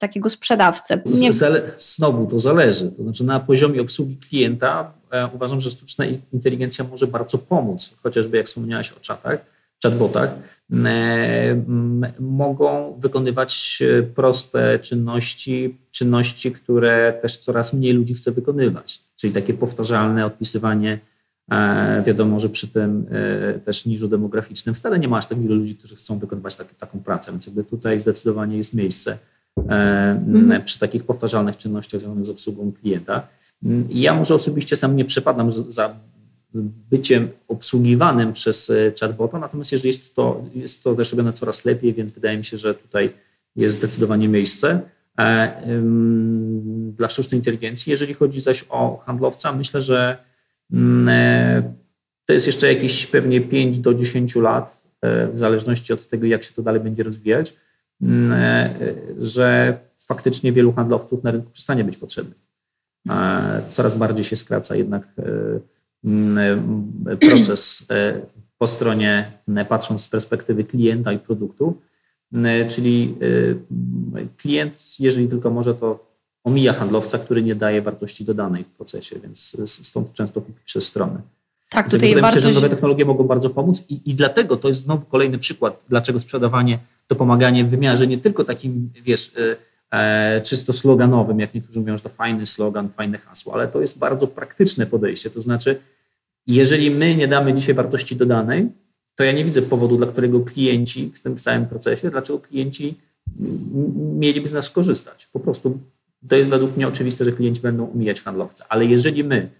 [0.00, 1.02] takiego sprzedawcę.
[1.06, 1.32] Nie...
[1.78, 2.90] Znowu to zależy.
[2.90, 8.36] To znaczy na poziomie obsługi klienta e, uważam, że sztuczna inteligencja może bardzo pomóc, chociażby
[8.36, 9.44] jak wspomniałaś o czatach,
[9.82, 10.30] chatbotach,
[10.84, 11.62] e,
[12.20, 19.54] mogą wykonywać e, proste czynności, czynności, które też coraz mniej ludzi chce wykonywać, czyli takie
[19.54, 20.98] powtarzalne odpisywanie
[22.06, 23.06] Wiadomo, że przy tym
[23.64, 27.00] też niżu demograficznym wcale nie ma aż tak wielu ludzi, którzy chcą wykonywać takie, taką
[27.00, 29.18] pracę, więc jakby tutaj zdecydowanie jest miejsce
[29.56, 30.62] mhm.
[30.64, 33.26] przy takich powtarzalnych czynnościach związanych z obsługą klienta.
[33.88, 35.94] Ja może osobiście sam nie przepadam za
[36.90, 41.94] byciem obsługiwanym przez e, chatbota, natomiast jeżeli jest to, jest to też robione coraz lepiej,
[41.94, 43.10] więc wydaje mi się, że tutaj
[43.56, 44.80] jest zdecydowanie miejsce
[45.18, 45.62] e,
[46.96, 47.90] dla sztucznej inteligencji.
[47.90, 50.18] Jeżeli chodzi zaś o handlowca, myślę, że
[50.72, 51.72] mm, e,
[52.24, 54.90] to jest jeszcze jakieś pewnie 5 do 10 lat,
[55.32, 57.54] w zależności od tego, jak się to dalej będzie rozwijać.
[58.02, 58.74] Mm, e,
[59.18, 62.38] że faktycznie wielu handlowców na rynku przestanie być potrzebnych.
[63.70, 65.22] Coraz bardziej się skraca jednak e,
[66.04, 68.20] mm, proces e,
[68.58, 69.32] po stronie,
[69.68, 71.80] patrząc z perspektywy klienta i produktu,
[72.68, 73.16] czyli
[74.36, 76.06] klient, jeżeli tylko może, to
[76.44, 81.20] omija handlowca, który nie daje wartości dodanej w procesie, więc stąd często kupi przez stronę.
[81.70, 84.68] Tak, tutaj Wydaje mi się, że nowe technologie mogą bardzo pomóc i, i dlatego to
[84.68, 86.78] jest znowu kolejny przykład, dlaczego sprzedawanie
[87.10, 89.56] to pomaganie w wymiarze nie tylko takim, wiesz, e,
[89.98, 93.98] e, czysto sloganowym, jak niektórzy mówią, że to fajny slogan, fajne hasło, ale to jest
[93.98, 95.30] bardzo praktyczne podejście.
[95.30, 95.80] To znaczy,
[96.46, 98.68] jeżeli my nie damy dzisiaj wartości dodanej,
[99.14, 102.94] to ja nie widzę powodu, dla którego klienci w tym całym procesie, dlaczego klienci
[104.18, 105.26] mieliby z nas skorzystać.
[105.26, 105.78] Po prostu
[106.28, 108.64] to jest według mnie oczywiste, że klienci będą umijać handlowca.
[108.68, 109.50] Ale jeżeli my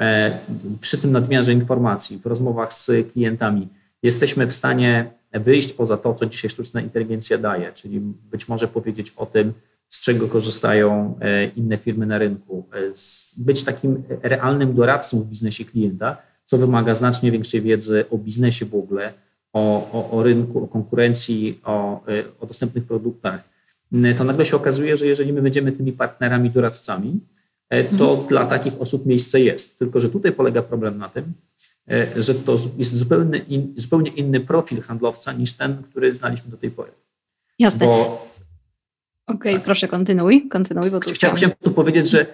[0.00, 0.38] e,
[0.80, 3.68] przy tym nadmiarze informacji w rozmowach z klientami
[4.02, 9.12] jesteśmy w stanie wyjść poza to, co dzisiaj sztuczna inteligencja daje, czyli być może powiedzieć
[9.16, 9.52] o tym,
[9.88, 12.78] z czego korzystają e, inne firmy na rynku, e,
[13.36, 18.74] być takim realnym doradcą w biznesie klienta, co wymaga znacznie większej wiedzy o biznesie w
[18.74, 19.12] ogóle,
[19.52, 23.52] o, o, o rynku, o konkurencji, o, e, o dostępnych produktach,
[24.18, 27.20] to nagle się okazuje, że jeżeli my będziemy tymi partnerami, doradcami,
[27.98, 28.28] to mhm.
[28.28, 29.78] dla takich osób miejsce jest.
[29.78, 31.32] Tylko, że tutaj polega problem na tym,
[32.16, 36.70] że to jest zupełnie, in, zupełnie inny profil handlowca niż ten, który znaliśmy do tej
[36.70, 36.92] pory.
[37.58, 37.86] Jasne.
[37.86, 38.28] Bo,
[39.26, 39.62] Okej, okay, tak.
[39.62, 40.90] proszę kontynuuj, kontynuuj.
[40.90, 42.26] Bo tu chciałem, chciałem tu powiedzieć, że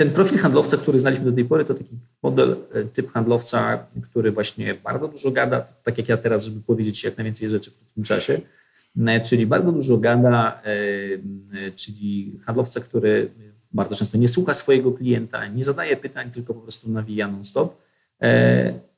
[0.00, 4.32] ten profil handlowca, który znaliśmy do tej pory, to taki model, e, typ handlowca, który
[4.32, 8.04] właśnie bardzo dużo gada, tak jak ja teraz, żeby powiedzieć jak najwięcej rzeczy w krótkim
[8.04, 8.40] czasie,
[9.06, 13.30] e, czyli bardzo dużo gada, e, czyli handlowca, który
[13.72, 17.76] bardzo często nie słucha swojego klienta, nie zadaje pytań, tylko po prostu nawija non-stop.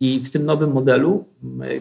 [0.00, 1.24] I w tym nowym modelu,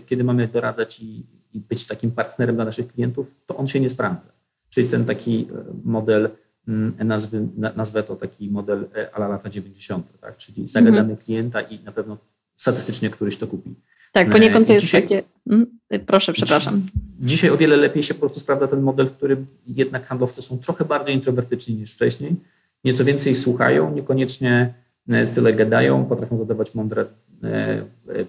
[0.06, 3.90] kiedy mamy doradzać i, i być takim partnerem dla naszych klientów, to on się nie
[3.90, 4.30] sprawdza.
[4.70, 5.48] Czyli ten taki
[5.84, 6.30] model
[6.68, 10.38] Mm, nazwy, nazwę to taki model e, ala lata 90, tak?
[10.38, 11.18] czyli zagadamy mhm.
[11.18, 12.18] klienta i na pewno
[12.56, 13.76] statystycznie któryś to kupi.
[14.14, 15.24] Tak, poniekąd to jest dzisiaj, takie.
[15.50, 16.88] Mm, proszę, przepraszam.
[17.20, 20.58] Dzisiaj o wiele lepiej się po prostu sprawdza ten model, w którym jednak handlowcy są
[20.58, 22.36] trochę bardziej introwertyczni niż wcześniej,
[22.84, 24.74] nieco więcej słuchają, niekoniecznie
[25.10, 27.06] e, tyle gadają, potrafią zadawać mądre, e,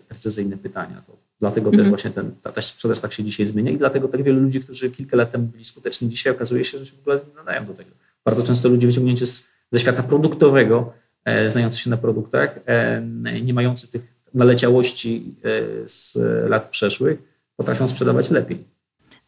[0.08, 1.02] precyzyjne pytania.
[1.06, 1.82] To dlatego mhm.
[1.82, 4.60] też właśnie ten, ta, ta sprzedaż tak się dzisiaj zmienia i dlatego tak wielu ludzi,
[4.60, 7.66] którzy kilka lat temu byli skuteczni, dzisiaj okazuje się, że się w ogóle nie nadają
[7.66, 7.90] do tego.
[8.24, 10.92] Bardzo często ludzie wyciągnięci z, ze świata produktowego,
[11.24, 13.02] e, znający się na produktach, e,
[13.42, 14.02] nie mający tych
[14.34, 16.18] naleciałości e, z
[16.50, 17.18] lat przeszłych,
[17.56, 18.64] potrafią sprzedawać lepiej.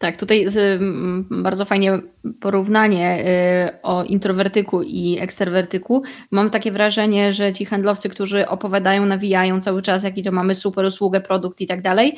[0.04, 0.46] Tak, tutaj
[1.30, 1.98] bardzo fajnie
[2.40, 3.24] porównanie
[3.76, 6.02] y, o introwertyku i eksterwertyku.
[6.30, 10.84] Mam takie wrażenie, że ci handlowcy, którzy opowiadają, nawijają cały czas, jaki to mamy super
[10.84, 12.16] usługę, produkt i tak dalej,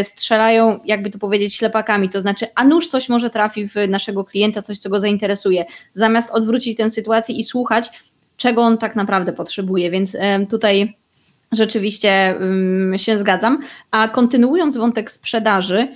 [0.00, 2.08] y, strzelają, jakby to powiedzieć, ślepakami.
[2.08, 6.30] To znaczy, a nuż coś może trafi w naszego klienta, coś, co go zainteresuje, zamiast
[6.30, 7.90] odwrócić tę sytuację i słuchać,
[8.36, 9.90] czego on tak naprawdę potrzebuje.
[9.90, 10.16] Więc
[10.50, 10.96] tutaj
[11.52, 12.34] rzeczywiście
[12.96, 13.58] się zgadzam.
[13.90, 15.88] A kontynuując wątek sprzedaży,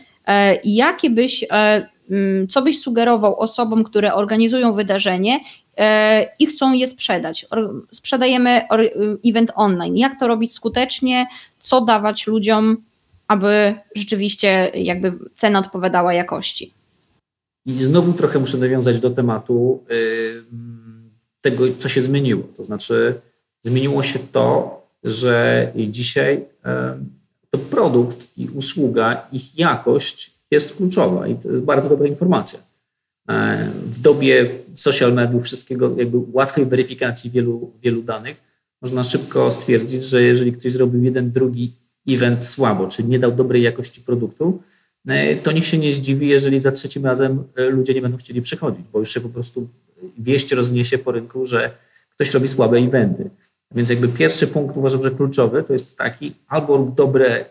[0.65, 5.41] jakie byś, e, mm, co byś sugerował osobom, które organizują wydarzenie
[5.77, 7.47] e, i chcą je sprzedać?
[7.93, 8.61] Sprzedajemy
[9.27, 9.97] event online.
[9.97, 11.27] Jak to robić skutecznie?
[11.61, 12.77] Co dawać ludziom,
[13.29, 16.73] aby rzeczywiście jakby cena odpowiadała jakości?
[17.67, 19.85] I znowu trochę muszę nawiązać do tematu
[21.41, 22.43] tego, co się zmieniło.
[22.57, 23.21] To znaczy,
[23.63, 26.45] zmieniło się to, że dzisiaj
[27.51, 32.59] to produkt i usługa, ich jakość jest kluczowa i to jest bardzo dobra informacja.
[33.29, 38.37] E, w dobie social mediów, wszystkiego, jakby łatwej weryfikacji wielu, wielu danych,
[38.83, 41.73] można szybko stwierdzić, że jeżeli ktoś zrobił jeden, drugi
[42.09, 44.63] event słabo, czyli nie dał dobrej jakości produktu,
[45.07, 48.43] e, to nikt się nie zdziwi, jeżeli za trzecim razem e, ludzie nie będą chcieli
[48.43, 49.69] przychodzić, bo już się po prostu
[50.19, 51.71] wieść rozniesie po rynku, że
[52.15, 53.31] ktoś robi słabe eventy.
[53.75, 57.45] Więc jakby pierwszy punkt uważam, że kluczowy to jest taki, albo rób dobre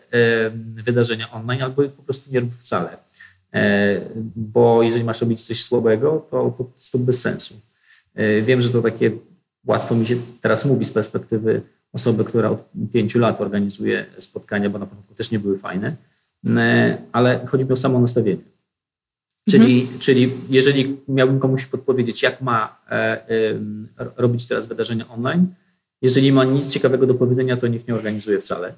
[0.74, 2.96] wydarzenia online, albo ich po prostu nie rób wcale.
[3.54, 4.00] E,
[4.36, 7.54] bo jeżeli masz robić coś słabego, to, to jest to bez sensu.
[8.14, 9.10] E, wiem, że to takie
[9.66, 14.78] łatwo mi się teraz mówi z perspektywy osoby, która od pięciu lat organizuje spotkania, bo
[14.78, 15.96] na początku też nie były fajne,
[16.46, 18.42] e, ale chodzi mi o samo nastawienie.
[19.48, 19.98] Czyli, mhm.
[19.98, 22.80] czyli jeżeli miałbym komuś podpowiedzieć, jak ma
[24.16, 25.46] robić teraz wydarzenia online,
[26.02, 28.74] jeżeli ma nic ciekawego do powiedzenia, to niech nie organizuje wcale.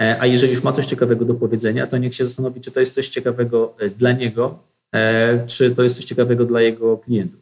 [0.00, 2.80] E, a jeżeli już ma coś ciekawego do powiedzenia, to niech się zastanowi, czy to
[2.80, 4.58] jest coś ciekawego e, dla niego,
[4.94, 7.40] e, czy to jest coś ciekawego dla jego klientów.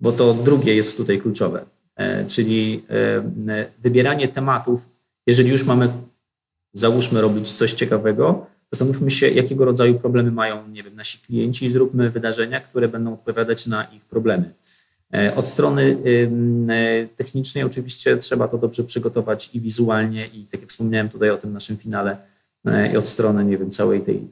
[0.00, 1.64] Bo to drugie jest tutaj kluczowe,
[2.28, 2.84] czyli
[3.78, 4.88] wybieranie tematów.
[5.26, 5.88] Jeżeli już mamy,
[6.72, 11.70] załóżmy, robić coś ciekawego, zastanówmy się, jakiego rodzaju problemy mają, nie wiem, nasi klienci i
[11.70, 14.54] zróbmy wydarzenia, które będą odpowiadać na ich problemy.
[15.14, 15.96] E, od strony
[16.68, 21.36] e, technicznej oczywiście trzeba to dobrze przygotować i wizualnie i tak jak wspomniałem tutaj o
[21.36, 22.16] tym naszym finale
[22.64, 24.28] e, i od strony, nie wiem, całej tej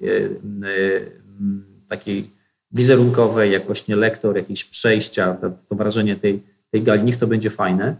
[1.88, 2.30] takiej
[2.72, 7.50] wizerunkowej, jak właśnie lektor, jakieś przejścia, to, to wrażenie tej, tej gali, niech to będzie
[7.50, 7.96] fajne,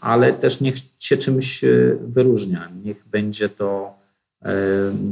[0.00, 1.64] ale też niech się czymś
[2.00, 3.98] wyróżnia, niech będzie to,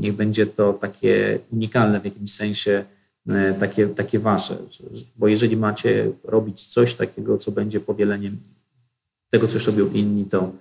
[0.00, 2.84] niech będzie to takie unikalne w jakimś sensie,
[3.60, 4.56] takie, takie wasze.
[5.16, 8.36] Bo jeżeli macie robić coś takiego, co będzie powieleniem
[9.30, 10.52] tego, co już robią inni, to,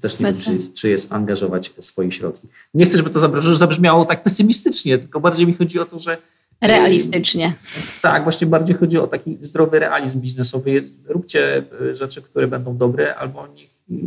[0.00, 2.48] też nie wiem, czy, czy jest angażować swoje środki.
[2.74, 3.20] Nie chcę, żeby to
[3.56, 6.18] zabrzmiało tak pesymistycznie, tylko bardziej mi chodzi o to, że
[6.62, 7.54] Realistycznie.
[8.02, 10.84] Tak, właśnie bardziej chodzi o taki zdrowy realizm biznesowy.
[11.06, 13.48] Róbcie e, rzeczy, które będą dobre, albo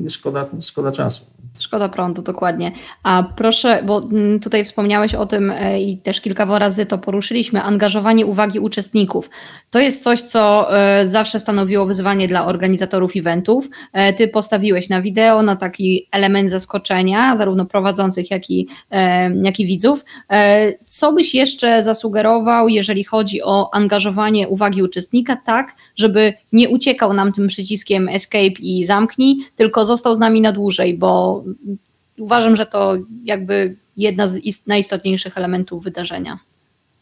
[0.09, 1.25] szkoda, szkoda czasu.
[1.59, 2.71] Szkoda prądu, dokładnie.
[3.03, 7.61] A proszę, bo mm, tutaj wspomniałeś o tym e, i też kilka razy to poruszyliśmy,
[7.61, 9.29] angażowanie uwagi uczestników.
[9.69, 13.69] To jest coś, co e, zawsze stanowiło wyzwanie dla organizatorów eventów.
[13.93, 18.67] E, ty postawiłeś na wideo, na taki element zaskoczenia, zarówno prowadzących, jak i,
[19.43, 20.05] jak i widzów.
[20.85, 27.33] Co byś jeszcze zasugerował, jeżeli chodzi o angażowanie uwagi uczestnika, tak, żeby nie uciekał nam
[27.33, 31.43] tym przyciskiem escape i zamknij, tylko został z nami na dłużej, bo
[32.17, 36.39] uważam, że to jakby jedna z najistotniejszych elementów wydarzenia.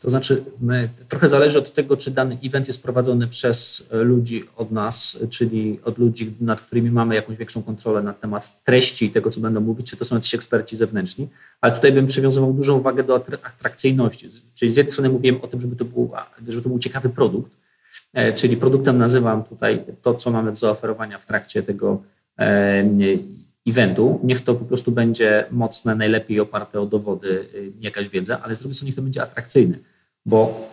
[0.03, 4.71] To znaczy, my, trochę zależy od tego, czy dany event jest prowadzony przez ludzi od
[4.71, 9.29] nas, czyli od ludzi, nad którymi mamy jakąś większą kontrolę na temat treści i tego,
[9.29, 11.27] co będą mówić, czy to są jacyś eksperci zewnętrzni.
[11.61, 14.27] Ale tutaj bym przywiązywał dużą uwagę do atrakcyjności.
[14.55, 16.11] Czyli z jednej strony mówiłem o tym, żeby to był,
[16.47, 17.51] żeby to był ciekawy produkt,
[18.13, 22.01] e, czyli produktem nazywam tutaj to, co mamy do zaoferowania w trakcie tego
[23.67, 24.19] eventu.
[24.23, 27.45] Niech to po prostu będzie mocne, najlepiej oparte o dowody,
[27.79, 29.77] jakaś wiedza, ale z drugiej strony niech to będzie atrakcyjne
[30.25, 30.69] bo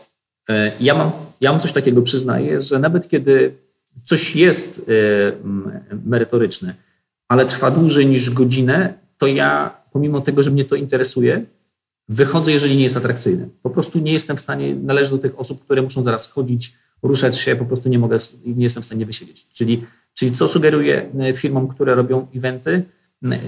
[0.49, 3.55] e, ja mam, ja mam coś takiego, przyznaję, że nawet kiedy
[4.05, 4.83] coś jest e,
[6.05, 6.75] merytoryczne,
[7.29, 11.45] ale trwa dłużej niż godzinę, to ja, pomimo tego, że mnie to interesuje,
[12.09, 13.49] wychodzę, jeżeli nie jest atrakcyjne.
[13.63, 17.39] Po prostu nie jestem w stanie, należę do tych osób, które muszą zaraz chodzić, ruszać
[17.39, 19.47] się, po prostu nie mogę, nie jestem w stanie wysiedzieć.
[19.49, 19.87] Czyli,
[20.21, 22.85] czyli co sugeruję e, firmom, które robią eventy,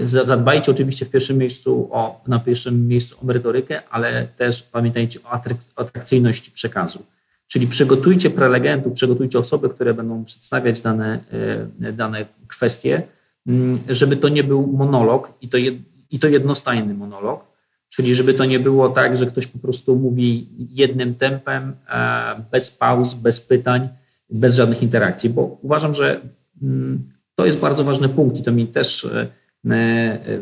[0.05, 5.31] Zadbajcie oczywiście w pierwszym miejscu o, na pierwszym miejscu o merytorykę, ale też pamiętajcie o
[5.75, 7.05] atrakcyjności przekazu.
[7.47, 11.19] Czyli przygotujcie prelegentów, przygotujcie osoby, które będą przedstawiać dane,
[11.81, 13.03] e, dane kwestie,
[13.47, 15.75] mm, żeby to nie był monolog i to, jed,
[16.11, 17.45] i to jednostajny monolog,
[17.89, 22.71] czyli żeby to nie było tak, że ktoś po prostu mówi jednym tempem, e, bez
[22.71, 23.89] pauz, bez pytań,
[24.29, 26.21] bez żadnych interakcji, bo uważam, że
[27.35, 29.27] to jest bardzo ważny punkt i to mi też e,
[29.71, 30.39] E, e,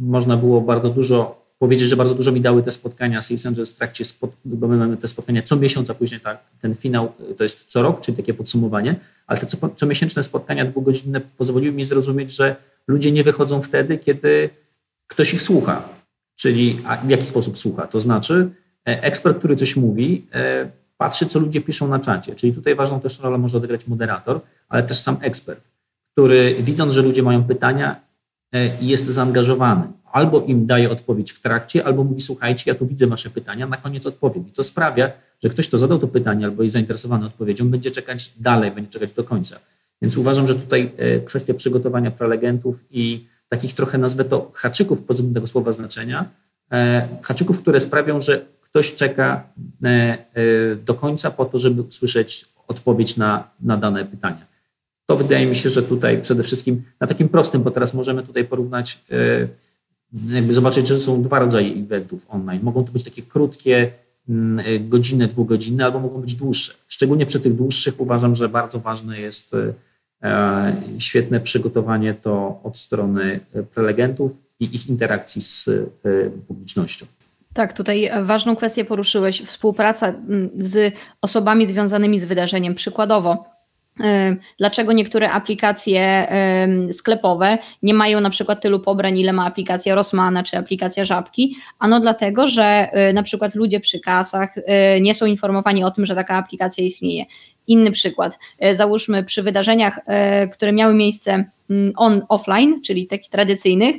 [0.00, 3.76] można było bardzo dużo powiedzieć, że bardzo dużo mi dały te spotkania Sales Angels w
[3.76, 7.42] trakcie, spot, bo my mamy te spotkania co miesiąc, a później tak, ten finał to
[7.42, 8.94] jest co rok, czyli takie podsumowanie,
[9.26, 14.50] ale te co, comiesięczne spotkania dwugodzinne pozwoliły mi zrozumieć, że ludzie nie wychodzą wtedy, kiedy
[15.06, 15.88] ktoś ich słucha.
[16.36, 17.86] Czyli w jaki sposób słucha?
[17.86, 18.50] To znaczy,
[18.88, 20.26] e, ekspert, który coś mówi,
[21.02, 22.34] patrzy, co ludzie piszą na czacie.
[22.34, 25.60] Czyli tutaj ważną też rolę może odegrać moderator, ale też sam ekspert,
[26.12, 28.00] który widząc, że ludzie mają pytania,
[28.52, 29.82] E, jest zaangażowany.
[30.12, 33.76] Albo im daje odpowiedź w trakcie, albo mówi: Słuchajcie, ja tu widzę Wasze pytania, na
[33.76, 34.48] koniec odpowiem.
[34.48, 35.12] I to sprawia,
[35.42, 39.12] że ktoś, kto zadał to pytanie albo jest zainteresowany odpowiedzią, będzie czekać dalej, będzie czekać
[39.12, 39.58] do końca.
[40.02, 45.34] Więc uważam, że tutaj e, kwestia przygotowania prelegentów i takich trochę nazwę to haczyków pozytywnym
[45.34, 46.28] tego słowa znaczenia,
[46.72, 49.44] e, haczyków, które sprawią, że ktoś czeka
[50.84, 54.52] do końca po to, żeby usłyszeć odpowiedź na, na dane pytania
[55.12, 58.44] to wydaje mi się, że tutaj przede wszystkim na takim prostym, bo teraz możemy tutaj
[58.44, 59.48] porównać, e,
[60.34, 62.62] jakby zobaczyć, że są dwa rodzaje eventów online.
[62.62, 63.92] Mogą to być takie krótkie,
[64.28, 66.74] mm, e, godzinne, dwugodzinne, albo mogą być dłuższe.
[66.88, 69.54] Szczególnie przy tych dłuższych uważam, że bardzo ważne jest
[70.22, 73.40] e, świetne przygotowanie to od strony
[73.74, 75.70] prelegentów i ich interakcji z
[76.48, 77.06] publicznością.
[77.54, 82.74] Tak, tutaj ważną kwestię poruszyłeś, współpraca mm, z osobami związanymi z wydarzeniem.
[82.74, 83.52] Przykładowo,
[84.58, 86.28] Dlaczego niektóre aplikacje
[86.92, 91.56] sklepowe nie mają na przykład tylu pobrań, ile ma aplikacja Rossmana czy aplikacja Żabki?
[91.78, 94.54] Ano dlatego, że na przykład ludzie przy kasach
[95.00, 97.24] nie są informowani o tym, że taka aplikacja istnieje.
[97.66, 98.38] Inny przykład.
[98.72, 100.00] Załóżmy przy wydarzeniach,
[100.52, 103.96] które miały miejsce mm, on, offline, czyli takich tradycyjnych,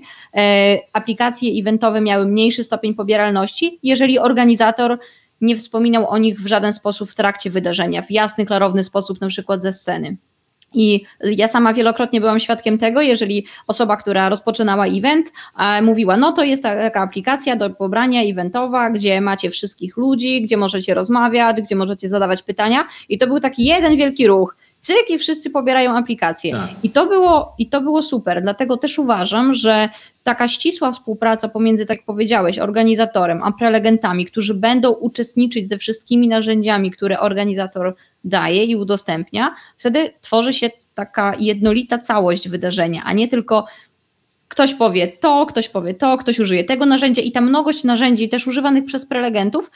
[0.93, 4.99] aplikacje eventowe miały mniejszy stopień pobieralności, jeżeli organizator
[5.41, 9.27] nie wspominał o nich w żaden sposób w trakcie wydarzenia, w jasny, klarowny sposób, na
[9.27, 10.17] przykład ze sceny.
[10.75, 15.31] I ja sama wielokrotnie byłam świadkiem tego, jeżeli osoba, która rozpoczynała event,
[15.81, 20.93] mówiła, no to jest taka aplikacja do pobrania eventowa, gdzie macie wszystkich ludzi, gdzie możecie
[20.93, 22.83] rozmawiać, gdzie możecie zadawać pytania.
[23.09, 26.51] I to był taki jeden wielki ruch cyk i wszyscy pobierają aplikację.
[26.51, 26.69] Tak.
[26.83, 29.89] I, to było, I to było super, dlatego też uważam, że
[30.23, 36.27] taka ścisła współpraca pomiędzy, tak jak powiedziałeś, organizatorem a prelegentami, którzy będą uczestniczyć ze wszystkimi
[36.27, 43.27] narzędziami, które organizator daje i udostępnia, wtedy tworzy się taka jednolita całość wydarzenia, a nie
[43.27, 43.65] tylko
[44.47, 48.47] ktoś powie to, ktoś powie to, ktoś użyje tego narzędzia i ta mnogość narzędzi też
[48.47, 49.71] używanych przez prelegentów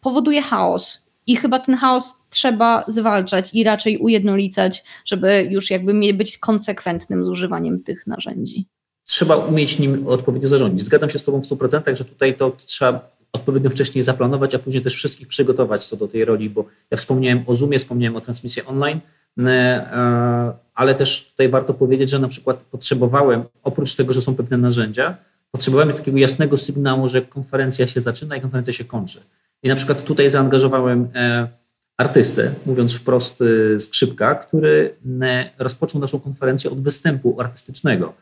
[0.00, 1.05] powoduje chaos.
[1.26, 7.28] I chyba ten chaos trzeba zwalczać i raczej ujednolicać, żeby już jakby być konsekwentnym z
[7.28, 8.66] używaniem tych narzędzi.
[9.04, 10.82] Trzeba umieć nim odpowiednio zarządzić.
[10.82, 14.82] Zgadzam się z Tobą w 100%, że tutaj to trzeba odpowiednio wcześniej zaplanować, a później
[14.82, 18.62] też wszystkich przygotować co do tej roli, bo ja wspomniałem o Zoomie, wspomniałem o transmisji
[18.62, 19.00] online,
[19.38, 24.58] e, ale też tutaj warto powiedzieć, że na przykład potrzebowałem, oprócz tego, że są pewne
[24.58, 25.16] narzędzia,
[25.50, 29.20] potrzebowałem takiego jasnego sygnału, że konferencja się zaczyna i konferencja się kończy.
[29.62, 31.48] I na przykład tutaj zaangażowałem e,
[31.96, 38.12] artystę, mówiąc wprost e, skrzypka, który e, rozpoczął naszą konferencję od występu artystycznego.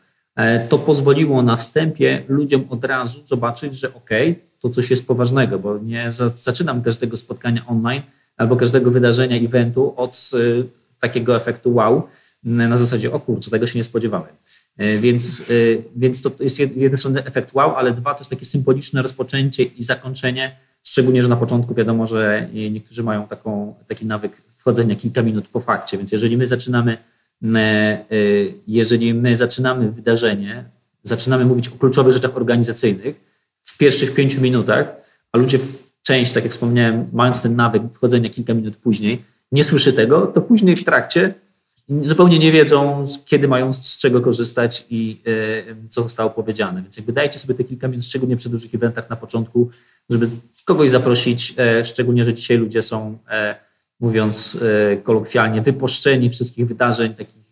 [0.69, 5.77] To pozwoliło na wstępie ludziom od razu zobaczyć, że okay, to coś jest poważnego, bo
[5.77, 8.01] nie zaczynam każdego spotkania online
[8.37, 10.31] albo każdego wydarzenia, eventu od
[10.99, 12.07] takiego efektu wow,
[12.45, 14.33] na zasadzie, o kurczę, tego się nie spodziewałem.
[14.99, 15.45] Więc,
[15.95, 19.83] więc to jest jeden strony efekt wow, ale dwa to jest takie symboliczne rozpoczęcie i
[19.83, 25.47] zakończenie, szczególnie, że na początku wiadomo, że niektórzy mają taką, taki nawyk wchodzenia kilka minut
[25.47, 26.97] po fakcie, więc jeżeli my zaczynamy
[28.67, 30.63] jeżeli my zaczynamy wydarzenie,
[31.03, 33.15] zaczynamy mówić o kluczowych rzeczach organizacyjnych
[33.63, 34.95] w pierwszych pięciu minutach,
[35.31, 35.59] a ludzie
[36.03, 39.21] część, tak jak wspomniałem, mając ten nawyk wchodzenia kilka minut później,
[39.51, 41.33] nie słyszy tego, to później w trakcie
[41.89, 45.21] zupełnie nie wiedzą, kiedy mają z czego korzystać i
[45.81, 46.81] e, co zostało powiedziane.
[46.81, 49.69] Więc jakby dajcie sobie te kilka minut, szczególnie przy dużych eventach na początku,
[50.09, 50.29] żeby
[50.65, 53.55] kogoś zaprosić, e, szczególnie, że dzisiaj ludzie są, e,
[53.99, 54.57] mówiąc
[55.03, 57.45] kolokwialnie, wypuszczeni wszystkich wydarzeń, takich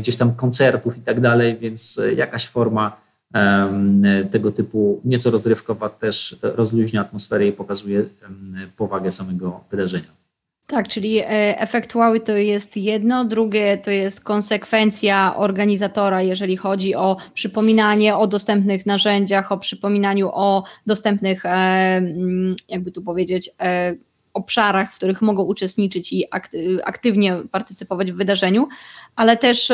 [0.00, 3.00] gdzieś tam koncertów i tak dalej, więc jakaś forma
[4.30, 8.04] tego typu nieco rozrywkowa też rozluźnia atmosferę i pokazuje
[8.76, 10.19] powagę samego wydarzenia.
[10.70, 16.94] Tak, czyli e, efekt wow to jest jedno, drugie to jest konsekwencja organizatora, jeżeli chodzi
[16.94, 22.02] o przypominanie o dostępnych narzędziach, o przypominaniu o dostępnych, e,
[22.68, 23.94] jakby tu powiedzieć, e,
[24.34, 26.24] obszarach, w których mogą uczestniczyć i
[26.84, 28.68] aktywnie partycypować w wydarzeniu,
[29.16, 29.72] ale też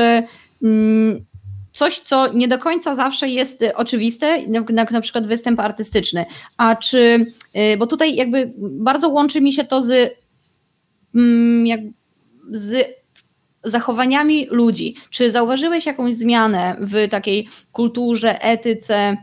[1.72, 6.24] coś, co nie do końca zawsze jest oczywiste, jak na przykład występ artystyczny.
[6.56, 7.26] A czy,
[7.78, 10.16] bo tutaj jakby bardzo łączy mi się to z,
[11.64, 11.80] jak,
[12.52, 12.86] z
[13.64, 14.94] zachowaniami ludzi.
[15.10, 19.16] Czy zauważyłeś jakąś zmianę w takiej kulturze, etyce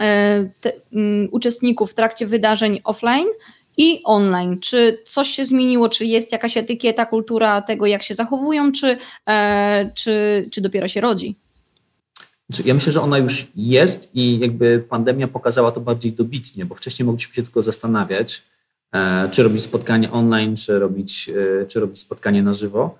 [0.00, 3.26] e, te, um, uczestników w trakcie wydarzeń offline?
[3.76, 4.60] i online.
[4.60, 5.88] Czy coś się zmieniło?
[5.88, 8.96] Czy jest jakaś etykieta, kultura tego, jak się zachowują, czy,
[9.28, 11.36] e, czy, czy dopiero się rodzi?
[12.50, 16.74] Znaczy, ja myślę, że ona już jest i jakby pandemia pokazała to bardziej dobitnie, bo
[16.74, 18.42] wcześniej mogliśmy się tylko zastanawiać,
[19.30, 21.30] czy robić spotkanie online, czy robić,
[21.62, 22.98] e, czy robić spotkanie na żywo.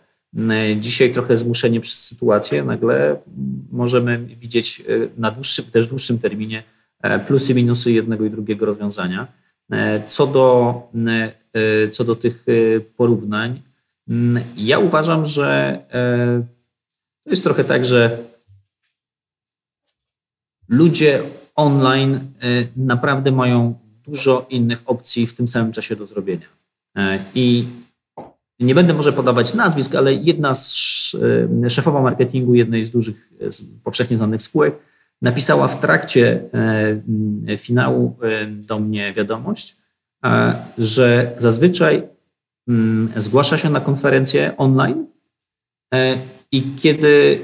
[0.51, 3.17] E, dzisiaj trochę zmuszenie przez sytuację, nagle
[3.73, 4.83] możemy widzieć
[5.17, 6.63] na dłuższym, też dłuższym terminie
[7.27, 9.27] plusy minusy jednego i drugiego rozwiązania.
[10.07, 10.83] Co do,
[11.91, 12.47] co do tych
[12.97, 13.61] porównań,
[14.57, 15.79] ja uważam, że
[17.25, 18.19] to jest trochę tak, że
[20.69, 21.23] ludzie
[21.55, 22.21] online
[22.77, 26.47] naprawdę mają dużo innych opcji w tym samym czasie do zrobienia.
[26.97, 27.67] E, I
[28.61, 31.15] nie będę może podawać nazwisk, ale jedna z
[31.65, 33.31] y, szefowa marketingu jednej z dużych,
[33.85, 34.75] powszechnie znanych spółek
[35.23, 36.43] napisała w trakcie
[37.49, 39.77] e, finału e, do mnie wiadomość,
[40.79, 42.03] że zazwyczaj
[43.17, 45.07] zgłasza się na konferencję online
[46.53, 47.41] i kiedy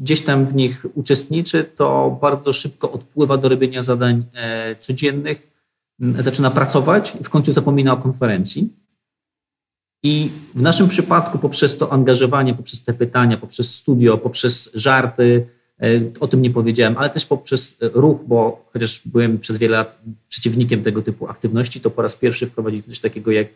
[0.00, 5.47] gdzieś tam w nich uczestniczy, to bardzo szybko odpływa do robienia zadań e, codziennych,
[6.18, 8.76] zaczyna pracować i w końcu zapomina o konferencji.
[10.02, 15.46] I w naszym przypadku poprzez to angażowanie, poprzez te pytania, poprzez studio, poprzez żarty,
[15.82, 15.86] e,
[16.20, 20.82] o tym nie powiedziałem, ale też poprzez ruch, bo chociaż byłem przez wiele lat przeciwnikiem
[20.82, 23.48] tego typu aktywności, to po raz pierwszy wprowadziliśmy coś takiego jak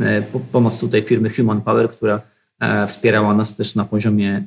[0.00, 0.22] e,
[0.52, 2.20] pomoc tutaj firmy Human Power, która
[2.60, 4.44] E, wspierała nas też na poziomie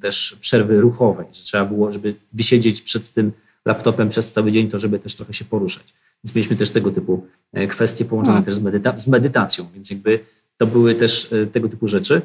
[0.00, 3.32] też przerwy ruchowej, że trzeba było, żeby wysiedzieć przed tym
[3.64, 5.94] laptopem przez cały dzień, to żeby też trochę się poruszać.
[6.24, 8.44] Więc mieliśmy też tego typu e, kwestie połączone no.
[8.44, 10.20] też z, medyta z medytacją, więc jakby
[10.56, 12.22] to były też e, tego typu rzeczy.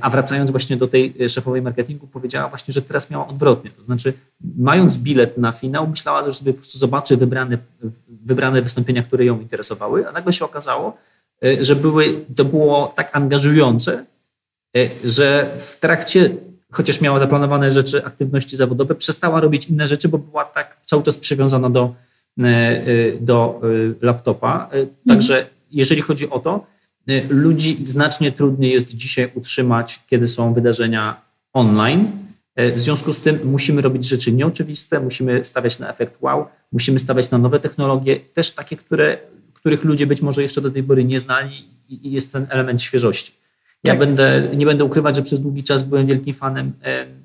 [0.00, 3.70] A wracając właśnie do tej szefowej marketingu, powiedziała właśnie, że teraz miała odwrotnie.
[3.70, 4.12] To znaczy,
[4.58, 7.58] mając bilet na finał, myślała, że sobie po prostu zobaczy wybrane,
[8.08, 10.96] wybrane wystąpienia, które ją interesowały, a nagle się okazało,
[11.60, 14.04] że były, to było tak angażujące,
[14.76, 16.30] E, że w trakcie,
[16.72, 21.18] chociaż miała zaplanowane rzeczy, aktywności zawodowe, przestała robić inne rzeczy, bo była tak cały czas
[21.18, 21.94] przywiązana do, e, e,
[23.20, 23.60] do
[24.02, 24.70] laptopa.
[25.08, 25.54] Także mhm.
[25.70, 26.66] jeżeli chodzi o to,
[27.28, 31.20] ludzi znacznie trudniej jest dzisiaj utrzymać, kiedy są wydarzenia
[31.52, 32.10] online.
[32.56, 37.30] W związku z tym musimy robić rzeczy nieoczywiste, musimy stawiać na efekt wow, musimy stawiać
[37.30, 39.18] na nowe technologie, też takie, które,
[39.54, 43.32] których ludzie być może jeszcze do tej pory nie znali i jest ten element świeżości.
[43.84, 43.98] Ja tak.
[43.98, 46.72] będę, nie będę ukrywać, że przez długi czas byłem wielkim fanem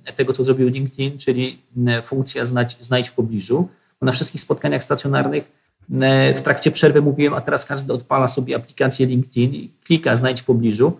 [0.05, 1.57] e, tego, co zrobił LinkedIn, czyli
[1.87, 3.67] e, funkcja znać, znajdź w pobliżu.
[4.03, 5.51] Na wszystkich spotkaniach stacjonarnych
[6.01, 10.41] e, w trakcie przerwy mówiłem, a teraz każdy odpala sobie aplikację LinkedIn i klika znajdź
[10.41, 10.97] w pobliżu.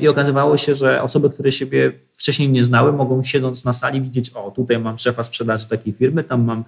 [0.00, 4.30] I okazywało się, że osoby, które siebie wcześniej nie znały, mogą siedząc na sali widzieć,
[4.30, 6.64] o tutaj mam szefa sprzedaży takiej firmy, tam mam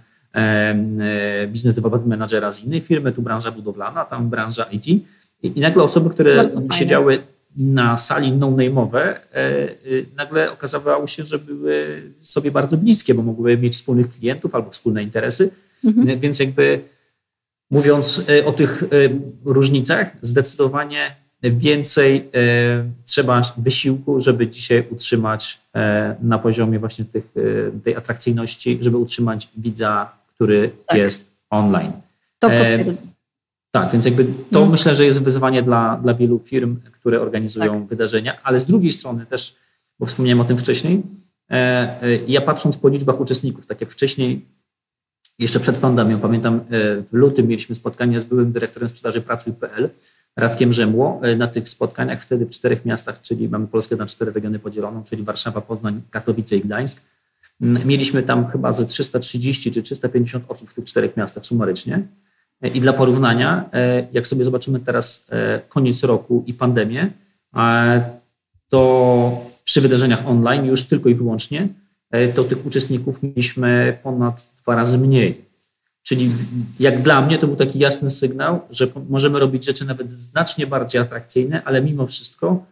[1.48, 4.86] biznes development managera z innej firmy, tu branża budowlana, tam branża IT.
[4.88, 5.02] I,
[5.42, 7.18] i nagle osoby, które siedziały
[7.56, 9.70] na sali no-name'owe, e, e,
[10.16, 15.02] nagle okazywało się, że były sobie bardzo bliskie, bo mogły mieć wspólnych klientów albo wspólne
[15.02, 15.50] interesy.
[15.84, 16.20] Mhm.
[16.20, 16.80] Więc jakby
[17.70, 18.84] mówiąc e, o tych
[19.44, 22.30] różnicach, zdecydowanie więcej
[23.04, 25.60] trzeba wysiłku, żeby dzisiaj utrzymać
[26.22, 27.34] na poziomie właśnie tych,
[27.84, 30.98] tej atrakcyjności, żeby utrzymać widza, który tak.
[30.98, 31.92] jest online.
[32.38, 32.96] To potwierdzam.
[33.72, 34.70] Tak, więc jakby to hmm.
[34.70, 37.88] myślę, że jest wyzwanie dla, dla wielu firm, które organizują tak.
[37.88, 39.56] wydarzenia, ale z drugiej strony też,
[39.98, 41.02] bo wspomniałem o tym wcześniej,
[41.50, 44.44] e, e, ja patrząc po liczbach uczestników, tak jak wcześniej,
[45.42, 46.60] jeszcze przed pandemią, pamiętam, e,
[47.02, 49.90] w lutym mieliśmy spotkanie z byłym dyrektorem sprzedaży Pracuj.pl,
[50.36, 54.58] Radkiem Rzemło, na tych spotkaniach wtedy w czterech miastach, czyli mamy Polskę na cztery regiony
[54.58, 57.00] podzieloną, czyli Warszawa, Poznań, Katowice i Gdańsk.
[57.60, 62.02] Mieliśmy tam chyba ze 330 czy 350 osób w tych czterech miastach sumarycznie.
[62.74, 67.10] I dla porównania, e, jak sobie zobaczymy teraz e, koniec roku i pandemię,
[67.56, 68.04] e,
[68.68, 71.68] to przy wydarzeniach online już tylko i wyłącznie,
[72.34, 75.44] to tych uczestników mieliśmy ponad dwa razy mniej.
[76.02, 76.32] Czyli
[76.80, 81.00] jak dla mnie to był taki jasny sygnał, że możemy robić rzeczy nawet znacznie bardziej
[81.00, 82.66] atrakcyjne, ale mimo wszystko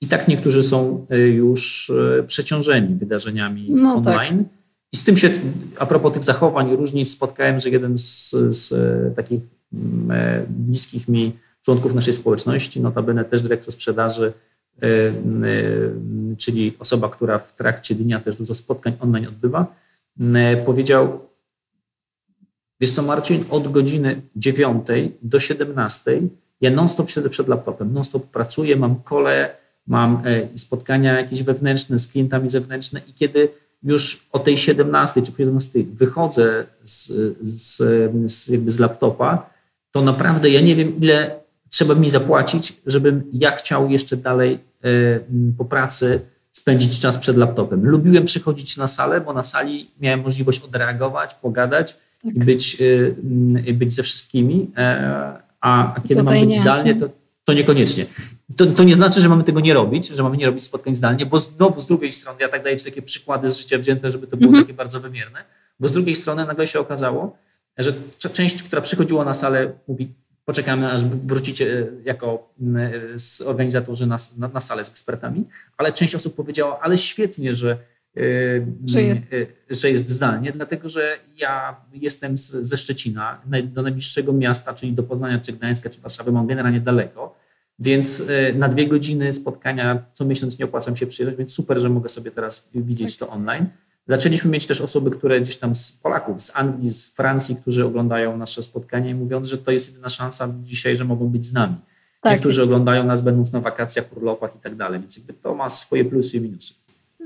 [0.00, 1.92] i tak niektórzy są już
[2.26, 4.14] przeciążeni wydarzeniami no tak.
[4.14, 4.44] online.
[4.44, 4.56] Tak.
[4.92, 5.30] I z tym się,
[5.78, 9.40] a propos tych zachowań, różnie spotkałem, że jeden z, z e, takich
[9.72, 11.32] mm, e, bliskich mi
[11.62, 14.32] członków naszej społeczności, notabene też dyrektor sprzedaży, e,
[16.38, 19.66] czyli osoba, która w trakcie dnia też dużo spotkań online odbywa,
[20.64, 21.20] powiedział,
[22.80, 24.86] wiesz co Marcin, od godziny 9
[25.22, 26.20] do 17
[26.60, 29.56] ja non-stop siedzę przed laptopem, non-stop pracuję, mam kole,
[29.86, 30.22] mam
[30.56, 33.48] spotkania jakieś wewnętrzne z klientami zewnętrzne i kiedy
[33.82, 37.06] już o tej 17 czy 17 wychodzę z,
[37.42, 37.76] z,
[38.32, 39.50] z, jakby z laptopa,
[39.90, 44.88] to naprawdę ja nie wiem, ile trzeba mi zapłacić, żebym ja chciał jeszcze dalej e,
[45.58, 46.20] po pracy
[46.52, 47.86] spędzić czas przed laptopem.
[47.86, 52.34] Lubiłem przychodzić na salę, bo na sali miałem możliwość odreagować, pogadać tak.
[52.34, 52.82] i być,
[53.68, 56.60] e, być ze wszystkimi, e, a, a kiedy mam być nie.
[56.60, 57.08] zdalnie, to,
[57.44, 58.06] to niekoniecznie.
[58.56, 61.26] To, to, nie znaczy, że mamy tego nie robić, że mamy nie robić spotkań zdalnie,
[61.26, 64.26] bo znowu z drugiej strony, ja tak daję Ci takie przykłady z życia wzięte, żeby
[64.26, 64.60] to było -hmm.
[64.60, 65.44] takie bardzo wymierne,
[65.80, 67.36] bo z drugiej strony nagle się okazało,
[67.78, 67.92] że
[68.32, 70.14] część, która przychodziła na salę, mówi,
[70.46, 72.52] poczekamy, aż wrócicie e, jako
[73.42, 75.44] e, organizatorzy na, na, na salę z ekspertami,
[75.76, 77.78] ale część osób powiedziała, ale świetnie, że
[78.16, 78.20] e,
[78.86, 79.22] że jest.
[79.70, 85.02] że jest zdalnie, dlatego że ja jestem z, ze Szczecina, do najbliższego miasta, czyli do
[85.02, 87.46] Poznania, czy Gdańska, czy Warszawy, mam generalnie daleko
[87.78, 88.22] więc
[88.54, 92.30] na dwie godziny spotkania co miesiąc nie opłacam się przyjeżdżać, więc super, że mogę sobie
[92.30, 93.66] teraz widzieć to online.
[94.08, 98.36] Zaczęliśmy mieć też osoby, które gdzieś tam z Polaków, z Anglii, z Francji, którzy oglądają
[98.36, 101.74] nasze spotkania i mówiąc, że to jest jedyna szansa dzisiaj, że mogą być z nami.
[102.20, 102.32] Tak.
[102.32, 106.04] Niektórzy oglądają nas będąc na wakacjach, urlopach i tak dalej, więc jakby to ma swoje
[106.04, 106.74] plusy i minusy.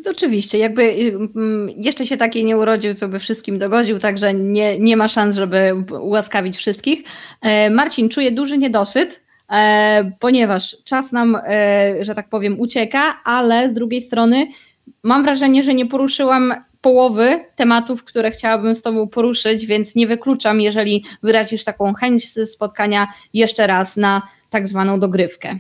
[0.07, 4.97] Oczywiście, jakby mm, jeszcze się taki nie urodził, co by wszystkim dogodził, także nie, nie
[4.97, 7.03] ma szans, żeby ułaskawić wszystkich.
[7.43, 9.20] E, Marcin, czuje duży niedosyt,
[9.51, 14.47] E, ponieważ czas nam, e, że tak powiem, ucieka, ale z drugiej strony
[15.03, 20.61] mam wrażenie, że nie poruszyłam połowy tematów, które chciałabym z Tobą poruszyć, więc nie wykluczam,
[20.61, 25.59] jeżeli wyrazisz taką chęć spotkania jeszcze raz na tak zwaną dogrywkę.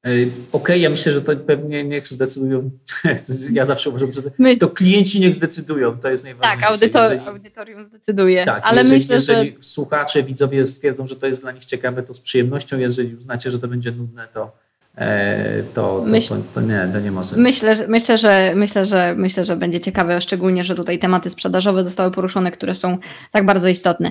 [0.00, 2.70] Okej, okay, ja myślę, że to pewnie niech zdecydują.
[3.52, 4.22] Ja zawsze uważam, że
[4.56, 6.60] to klienci niech zdecydują, to jest najważniejsze.
[6.60, 8.44] Tak, audytor, jeżeli, audytorium zdecyduje.
[8.44, 9.62] Tak, ale jeżeli, myślę, jeżeli że...
[9.62, 12.78] słuchacze, widzowie stwierdzą, że to jest dla nich ciekawe, to z przyjemnością.
[12.78, 14.56] Jeżeli uznacie, że to będzie nudne, to,
[14.98, 16.28] e, to, Myśl...
[16.28, 17.42] to, to, nie, to nie ma sensu.
[17.42, 21.84] Myślę, że, myślę, że, myślę, że, myślę, że będzie ciekawe, szczególnie, że tutaj tematy sprzedażowe
[21.84, 22.98] zostały poruszone, które są
[23.32, 24.10] tak bardzo istotne.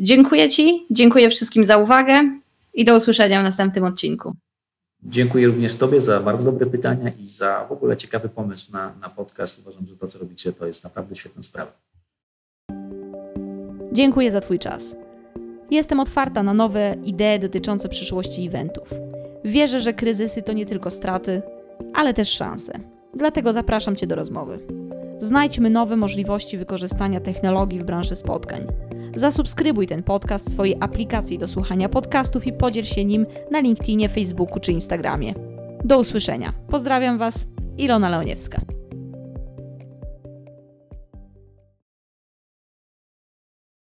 [0.00, 2.22] Dziękuję Ci, dziękuję wszystkim za uwagę
[2.74, 4.34] i do usłyszenia w następnym odcinku.
[5.02, 9.08] Dziękuję również Tobie za bardzo dobre pytania i za w ogóle ciekawy pomysł na, na
[9.08, 9.58] podcast.
[9.58, 11.72] Uważam, że to, co robicie, to jest naprawdę świetna sprawa.
[13.92, 14.96] Dziękuję za Twój czas.
[15.70, 18.88] Jestem otwarta na nowe idee dotyczące przyszłości eventów.
[19.44, 21.42] Wierzę, że kryzysy to nie tylko straty,
[21.94, 22.72] ale też szanse.
[23.14, 24.58] Dlatego zapraszam Cię do rozmowy.
[25.20, 28.66] Znajdźmy nowe możliwości wykorzystania technologii w branży spotkań.
[29.16, 34.08] Zasubskrybuj ten podcast w swojej aplikacji do słuchania podcastów i podziel się nim na LinkedInie,
[34.08, 35.34] Facebooku czy Instagramie.
[35.84, 36.52] Do usłyszenia.
[36.68, 37.46] Pozdrawiam Was,
[37.78, 38.60] Ilona Leoniewska.